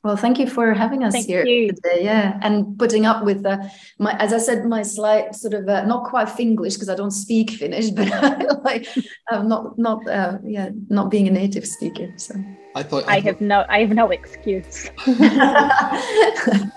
[0.03, 1.67] Well, thank you for having us thank here you.
[1.73, 2.03] today.
[2.03, 3.57] Yeah, and putting up with uh,
[3.99, 7.11] my, as I said, my slight sort of uh, not quite Finglish because I don't
[7.11, 8.87] speak Finnish, but like
[9.29, 12.11] I'm not not uh, yeah not being a native speaker.
[12.17, 12.35] So
[12.75, 14.89] I thought I, I have no I have no excuse.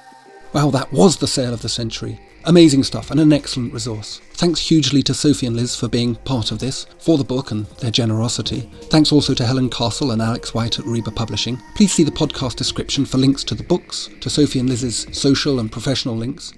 [0.55, 2.21] Well, that was the sale of the century.
[2.47, 4.21] Amazing stuff and an excellent resource.
[4.35, 7.65] Thanks hugely to Sofie and Liz for being part of this, for the book and
[7.79, 8.69] their generosity.
[8.91, 11.59] Thanks also to Helen Castle and Alex White at RIBA Publishing.
[11.75, 15.59] Please see the podcast description for links to the books, to Sofie and Liz's social
[15.59, 16.53] and professional links.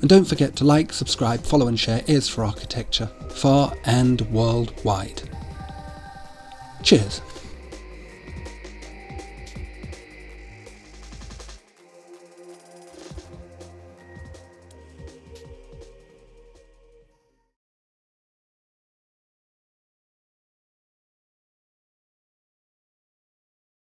[0.00, 4.20] And don't forget to like, subscribe, follow, and share A is for Architecture, far and
[4.32, 5.22] worldwide.
[6.84, 7.20] Cheers.